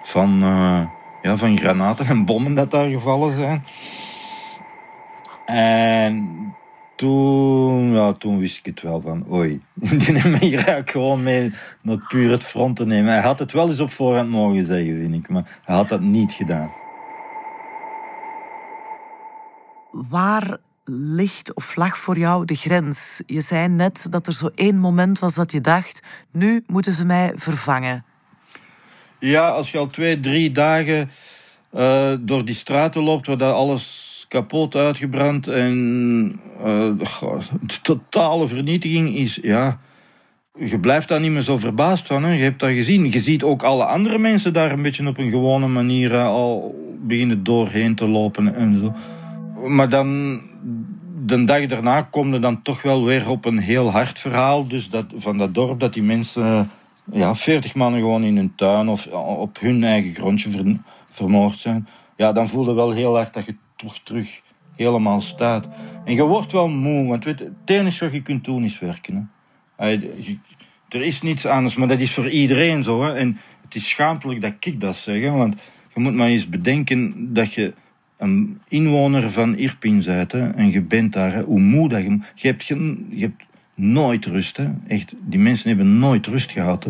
Van, 0.02 0.44
uh, 0.44 0.82
ja, 1.22 1.38
van 1.38 1.58
granaten 1.58 2.06
en 2.06 2.26
bommen 2.26 2.54
dat 2.54 2.72
daar 2.72 2.90
gevallen 2.90 3.34
zijn. 3.34 3.64
En 5.46 6.56
toen, 6.96 7.94
ja, 7.94 8.14
toen 8.14 8.40
wist 8.40 8.58
ik 8.58 8.66
het 8.66 8.82
wel 8.82 9.02
van, 9.02 9.26
oei, 9.32 9.62
die 9.74 10.14
me 10.14 10.38
hier 10.38 10.56
eigenlijk 10.56 10.90
gewoon 10.90 11.24
mee 11.24 11.52
naar 11.82 12.06
puur 12.08 12.32
het 12.32 12.44
front 12.44 12.76
te 12.76 12.86
nemen. 12.86 13.14
Hij 13.14 13.22
had 13.22 13.40
het 13.40 13.52
wel 13.52 13.70
eens 13.70 13.80
op 13.80 13.92
voorhand 13.92 14.30
mogen 14.30 14.66
zeggen, 14.66 15.00
vind 15.00 15.14
ik, 15.14 15.30
maar 15.30 15.60
hij 15.64 15.76
had 15.76 15.90
dat 15.90 16.02
niet 16.02 16.34
gedaan. 16.34 16.72
Waar 19.92 20.58
ligt 20.86 21.54
of 21.54 21.76
lag 21.76 21.98
voor 21.98 22.18
jou 22.18 22.46
de 22.46 22.56
grens? 22.56 23.24
Je 23.26 23.42
zei 23.42 23.68
net 23.68 24.08
dat 24.10 24.28
er 24.28 24.34
zo 24.34 24.50
één 24.56 24.78
moment 24.78 25.20
was 25.20 25.34
dat 25.34 25.52
je 25.52 25.62
dacht, 25.62 26.04
nu 26.32 26.64
moeten 26.68 26.94
ze 26.94 27.06
mij 27.06 27.32
vervangen. 27.36 28.06
Ja, 29.22 29.50
als 29.50 29.72
je 29.72 29.78
al 29.78 29.88
twee, 29.88 30.20
drie 30.20 30.52
dagen 30.52 31.10
uh, 31.76 32.14
door 32.20 32.46
die 32.46 32.56
straten 32.56 33.04
loopt, 33.04 33.28
waar 33.28 33.38
dat 33.38 33.54
alles 33.54 34.26
kapot 34.28 34.76
uitgebrand 34.76 35.48
en 35.48 36.40
uh, 36.66 36.90
de 37.62 37.82
totale 37.82 38.48
vernietiging 38.48 39.16
is, 39.16 39.40
ja, 39.42 39.80
je 40.58 40.80
blijft 40.80 41.08
daar 41.08 41.20
niet 41.20 41.32
meer 41.32 41.42
zo 41.42 41.58
verbaasd 41.58 42.08
van. 42.08 42.24
Hè. 42.24 42.34
Je 42.34 42.44
hebt 42.44 42.60
dat 42.60 42.70
gezien. 42.70 43.12
Je 43.12 43.20
ziet 43.20 43.44
ook 43.44 43.64
alle 43.64 43.86
andere 43.86 44.18
mensen 44.18 44.54
daar 44.54 44.72
een 44.72 44.82
beetje 44.82 45.08
op 45.08 45.18
een 45.18 45.30
gewone 45.30 45.68
manier 45.68 46.12
uh, 46.12 46.26
al 46.26 46.76
beginnen 47.02 47.44
doorheen 47.44 47.96
te 47.96 48.08
lopen 48.08 48.56
en 48.56 48.80
zo. 48.80 48.94
Maar 49.68 49.90
dan, 49.90 50.40
de 51.26 51.44
dag 51.44 51.66
daarna 51.66 52.02
kom 52.02 52.34
je 52.34 52.40
dan 52.40 52.62
toch 52.62 52.82
wel 52.82 53.06
weer 53.06 53.30
op 53.30 53.46
een 53.46 53.58
heel 53.58 53.92
hard 53.92 54.20
verhaal. 54.20 54.68
Dus 54.68 54.90
dat, 54.90 55.06
van 55.16 55.38
dat 55.38 55.54
dorp 55.54 55.80
dat 55.80 55.94
die 55.94 56.04
mensen, 56.04 56.70
ja, 57.12 57.36
veertig 57.36 57.76
mannen 57.76 58.00
gewoon 58.00 58.24
in 58.24 58.36
hun 58.36 58.56
tuin 58.56 58.88
of 58.88 59.08
op 59.08 59.60
hun 59.60 59.84
eigen 59.84 60.14
grondje 60.14 60.80
vermoord 61.12 61.60
zijn. 61.60 61.88
Ja, 62.18 62.32
dan 62.32 62.50
voelde 62.50 62.74
wel 62.74 62.92
heel 62.92 63.16
hard 63.16 63.34
dat 63.34 63.46
je 63.46 63.56
toch 63.76 64.00
terug 64.04 64.42
helemaal 64.76 65.22
staat. 65.22 65.68
En 66.06 66.16
je 66.16 66.24
wordt 66.24 66.52
wel 66.52 66.68
moe, 66.70 67.08
want 67.08 67.24
weet, 67.24 67.40
het 67.40 67.52
enige 67.66 68.04
wat 68.04 68.14
je 68.14 68.22
kunt 68.22 68.44
doen 68.44 68.64
is 68.64 68.80
werken. 68.80 69.32
Hè. 69.76 70.00
Er 70.90 71.02
is 71.02 71.22
niets 71.22 71.46
anders, 71.46 71.76
maar 71.76 71.88
dat 71.88 72.00
is 72.00 72.14
voor 72.14 72.30
iedereen 72.30 72.84
zo. 72.84 73.04
Hè. 73.04 73.14
En 73.14 73.38
het 73.64 73.76
is 73.76 73.90
schaamtelijk 73.90 74.42
dat 74.42 74.54
ik 74.60 74.80
dat 74.82 74.96
zeg, 74.96 75.32
want 75.32 75.56
je 75.94 76.00
moet 76.00 76.14
maar 76.14 76.28
eens 76.28 76.50
bedenken 76.50 77.34
dat 77.34 77.54
je 77.54 77.74
een 78.18 78.62
inwoner 78.68 79.32
van 79.32 79.58
Irpin 79.58 80.04
bent 80.06 80.32
hè, 80.32 80.50
en 80.50 80.72
je 80.72 80.82
bent 80.82 81.14
daar, 81.14 81.34
hè, 81.34 81.42
hoe 81.42 81.60
moe 81.60 81.90
dat 81.90 82.04
je... 82.04 82.20
Je 82.36 82.48
hebt, 82.48 82.66
je, 82.66 83.06
je 83.10 83.22
hebt 83.22 83.44
nooit 83.82 84.26
rust, 84.26 84.58
hè. 84.58 84.68
Echt, 84.88 85.14
die 85.20 85.40
mensen 85.40 85.68
hebben 85.68 86.00
nooit 86.00 86.28
rust 86.28 86.52
gehad. 86.52 86.88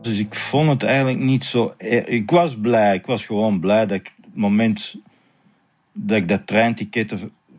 Dus 0.00 0.18
ik 0.18 0.34
vond 0.34 0.70
het 0.70 0.82
eigenlijk 0.82 1.18
niet 1.18 1.44
zo... 1.44 1.74
Ik 2.06 2.30
was 2.30 2.56
blij, 2.56 2.94
ik 2.94 3.06
was 3.06 3.24
gewoon 3.24 3.60
blij 3.60 3.86
dat 3.86 3.98
ik 3.98 4.12
het 4.20 4.34
moment 4.34 4.96
dat 5.92 6.16
ik 6.16 6.28
dat 6.28 6.46
treinticket 6.46 7.14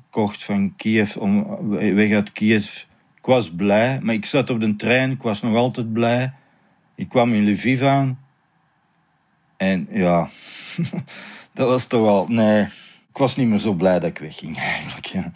kocht 0.10 0.44
van 0.44 0.74
Kiev, 0.76 1.16
om, 1.16 1.68
weg 1.70 2.12
uit 2.12 2.32
Kiev. 2.32 2.84
Ik 3.18 3.26
was 3.26 3.52
blij, 3.52 4.00
maar 4.02 4.16
ik 4.16 4.26
zat 4.26 4.50
op 4.50 4.60
de 4.60 4.76
trein, 4.76 5.12
ik 5.12 5.22
was 5.22 5.42
nog 5.42 5.56
altijd 5.56 5.94
blij. 5.94 6.34
Ik 6.96 7.10
kwam 7.10 7.34
in 7.34 7.52
Lviv 7.52 7.82
aan. 7.82 8.20
En 9.58 9.88
ja, 9.92 10.30
dat 11.54 11.68
was 11.68 11.86
toch 11.86 12.02
wel, 12.02 12.28
nee, 12.28 12.62
Ik 13.10 13.18
was 13.18 13.36
niet 13.36 13.48
meer 13.48 13.60
zo 13.60 13.74
blij 13.74 14.00
dat 14.00 14.10
ik 14.10 14.18
wegging, 14.18 14.58
eigenlijk. 14.74 15.06
Ja. 15.06 15.32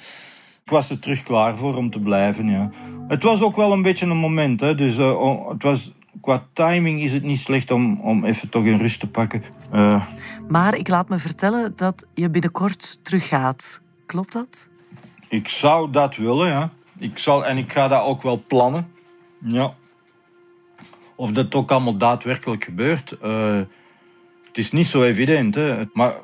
Ik 0.66 0.72
was 0.72 0.90
er 0.90 1.00
terug 1.00 1.24
klaar 1.24 1.58
voor 1.58 1.76
om 1.76 1.90
te 1.90 2.00
blijven. 2.00 2.50
Ja. 2.50 2.70
Het 3.08 3.24
was 3.24 3.42
ook 3.42 3.56
wel 3.56 3.72
een 3.72 3.82
beetje 3.82 4.06
een 4.06 4.18
moment. 4.18 4.60
Hè. 4.60 4.76
Dus, 4.76 4.98
uh, 4.98 5.50
het 5.50 5.64
was, 5.64 5.94
qua 6.22 6.48
timing 6.54 7.02
is 7.02 7.14
het 7.14 7.24
niet 7.24 7.40
slecht 7.40 7.72
om, 7.72 8.00
om 8.02 8.26
even 8.26 8.50
toch 8.50 8.66
in 8.66 8.78
rust 8.78 9.00
te 9.00 9.08
pakken. 9.08 9.44
Uh, 9.74 10.06
maar 10.48 10.78
ik 10.78 10.88
laat 10.88 11.10
me 11.10 11.20
vertellen 11.20 11.74
dat 11.76 12.06
je 12.14 12.30
binnenkort 12.30 13.00
teruggaat. 13.04 13.82
Klopt 14.06 14.34
dat? 14.34 14.70
Ik 15.28 15.48
zou 15.48 15.92
dat 15.92 16.16
willen, 16.16 16.48
ja. 16.48 16.70
Ik 16.98 17.18
zal, 17.18 17.46
en 17.46 17.58
ik 17.58 17.72
ga 17.72 17.88
dat 17.88 18.04
ook 18.04 18.22
wel 18.22 18.44
plannen. 18.48 18.88
Ja. 19.40 19.74
Of 21.16 21.32
dat 21.32 21.56
ook 21.56 21.72
allemaal 21.72 21.98
daadwerkelijk 21.98 22.64
gebeurt. 22.64 23.18
Uh, 23.24 23.58
het 24.48 24.58
is 24.58 24.72
niet 24.72 24.88
zo 24.88 25.04
evident, 25.04 25.56
hè. 25.56 25.86
Maar 25.94 26.16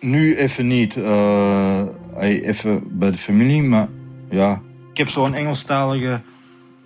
nu 0.00 0.36
even 0.36 0.66
niet. 0.66 0.96
Uh, 0.96 1.82
even 2.18 2.98
bij 2.98 3.10
de 3.10 3.18
familie, 3.18 3.62
maar 3.62 3.88
ja. 4.30 4.60
Ik 4.90 4.96
heb 4.96 5.08
zo'n 5.08 5.34
Engelstalige 5.34 6.20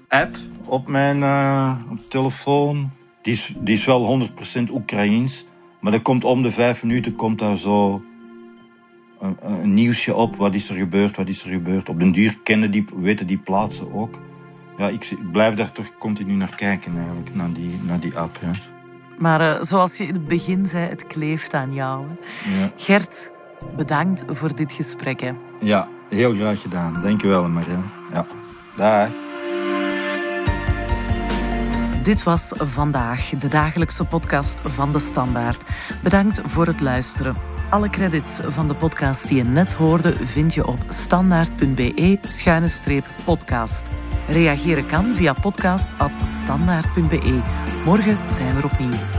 app 0.09 0.37
op 0.65 0.89
mijn 0.89 1.19
uh, 1.19 1.77
op 1.91 1.99
telefoon. 2.11 2.91
Die 3.23 3.33
is, 3.33 3.55
die 3.59 3.75
is 3.75 3.85
wel 3.85 4.29
100% 4.69 4.73
Oekraïens. 4.73 5.47
Maar 5.81 5.93
er 5.93 6.01
komt 6.01 6.25
om 6.25 6.43
de 6.43 6.51
vijf 6.51 6.83
minuten 6.83 7.17
komt 7.17 7.39
daar 7.39 7.57
zo 7.57 8.03
een, 9.21 9.37
een, 9.41 9.75
nieuwsje 9.75 10.15
op. 10.15 10.37
Wat 10.37 10.55
is 10.55 10.69
er 10.69 10.77
gebeurd, 10.77 11.17
wat 11.17 11.29
is 11.29 11.45
er 11.45 11.51
gebeurd. 11.51 11.89
Op 11.89 11.99
den 11.99 12.13
duur 12.13 12.39
kennen 12.43 12.71
die, 12.71 12.85
weten 12.97 13.27
die 13.27 13.39
plaatsen 13.39 13.95
ook. 13.95 14.19
Ja, 14.79 14.89
ik, 14.89 15.05
ik 15.05 15.33
blijf 15.33 15.55
daar 15.55 15.73
toch 15.73 15.93
continu 15.99 16.33
naar 16.33 16.55
kijken 16.57 16.97
eigenlijk, 16.97 17.35
naar 17.35 17.53
die, 17.53 17.79
naar 17.83 18.01
die 18.01 18.19
app. 18.19 18.39
Ja. 18.41 18.51
Maar 19.19 19.41
uh, 19.41 19.63
zoals 19.63 19.97
je 19.97 20.07
in 20.07 20.15
het 20.15 20.29
begin 20.29 20.67
zei, 20.67 20.89
het 20.89 21.07
kleeft 21.07 21.55
aan 21.55 21.75
jou. 21.75 22.07
Ja. 22.59 22.73
Gert, 22.77 23.31
bedankt 23.77 24.25
voor 24.27 24.55
dit 24.55 24.73
gesprek. 24.73 25.21
Hè. 25.21 25.33
Ja, 25.61 25.89
heel 26.09 26.35
graag 26.35 26.61
gedaan. 26.61 27.01
Dankjewel, 27.03 27.49
Marianne. 27.49 27.85
Ja, 28.13 28.27
dag. 28.77 29.09
Dit 32.03 32.23
was 32.23 32.53
vandaag 32.57 33.29
de 33.29 33.49
dagelijkse 33.49 34.05
podcast 34.05 34.61
van 34.65 34.93
de 34.93 34.99
Standaard. 34.99 35.65
Bedankt 36.03 36.41
voor 36.45 36.67
het 36.67 36.81
luisteren. 36.81 37.37
Alle 37.71 37.91
credits 37.91 38.41
van 38.45 38.69
de 38.69 38.75
podcast 38.75 39.29
die 39.29 39.37
je 39.37 39.45
net 39.45 39.73
hoorde 39.73 40.27
vind 40.27 40.55
je 40.55 40.67
op 40.67 40.79
standaard.be-podcast. 40.89 43.89
Reageren 44.29 44.87
kan 44.87 45.15
via 45.15 45.33
podcast.standaard.be. 45.33 47.41
Morgen 47.85 48.19
zijn 48.31 48.55
we 48.55 48.59
er 48.59 48.65
opnieuw. 48.65 49.18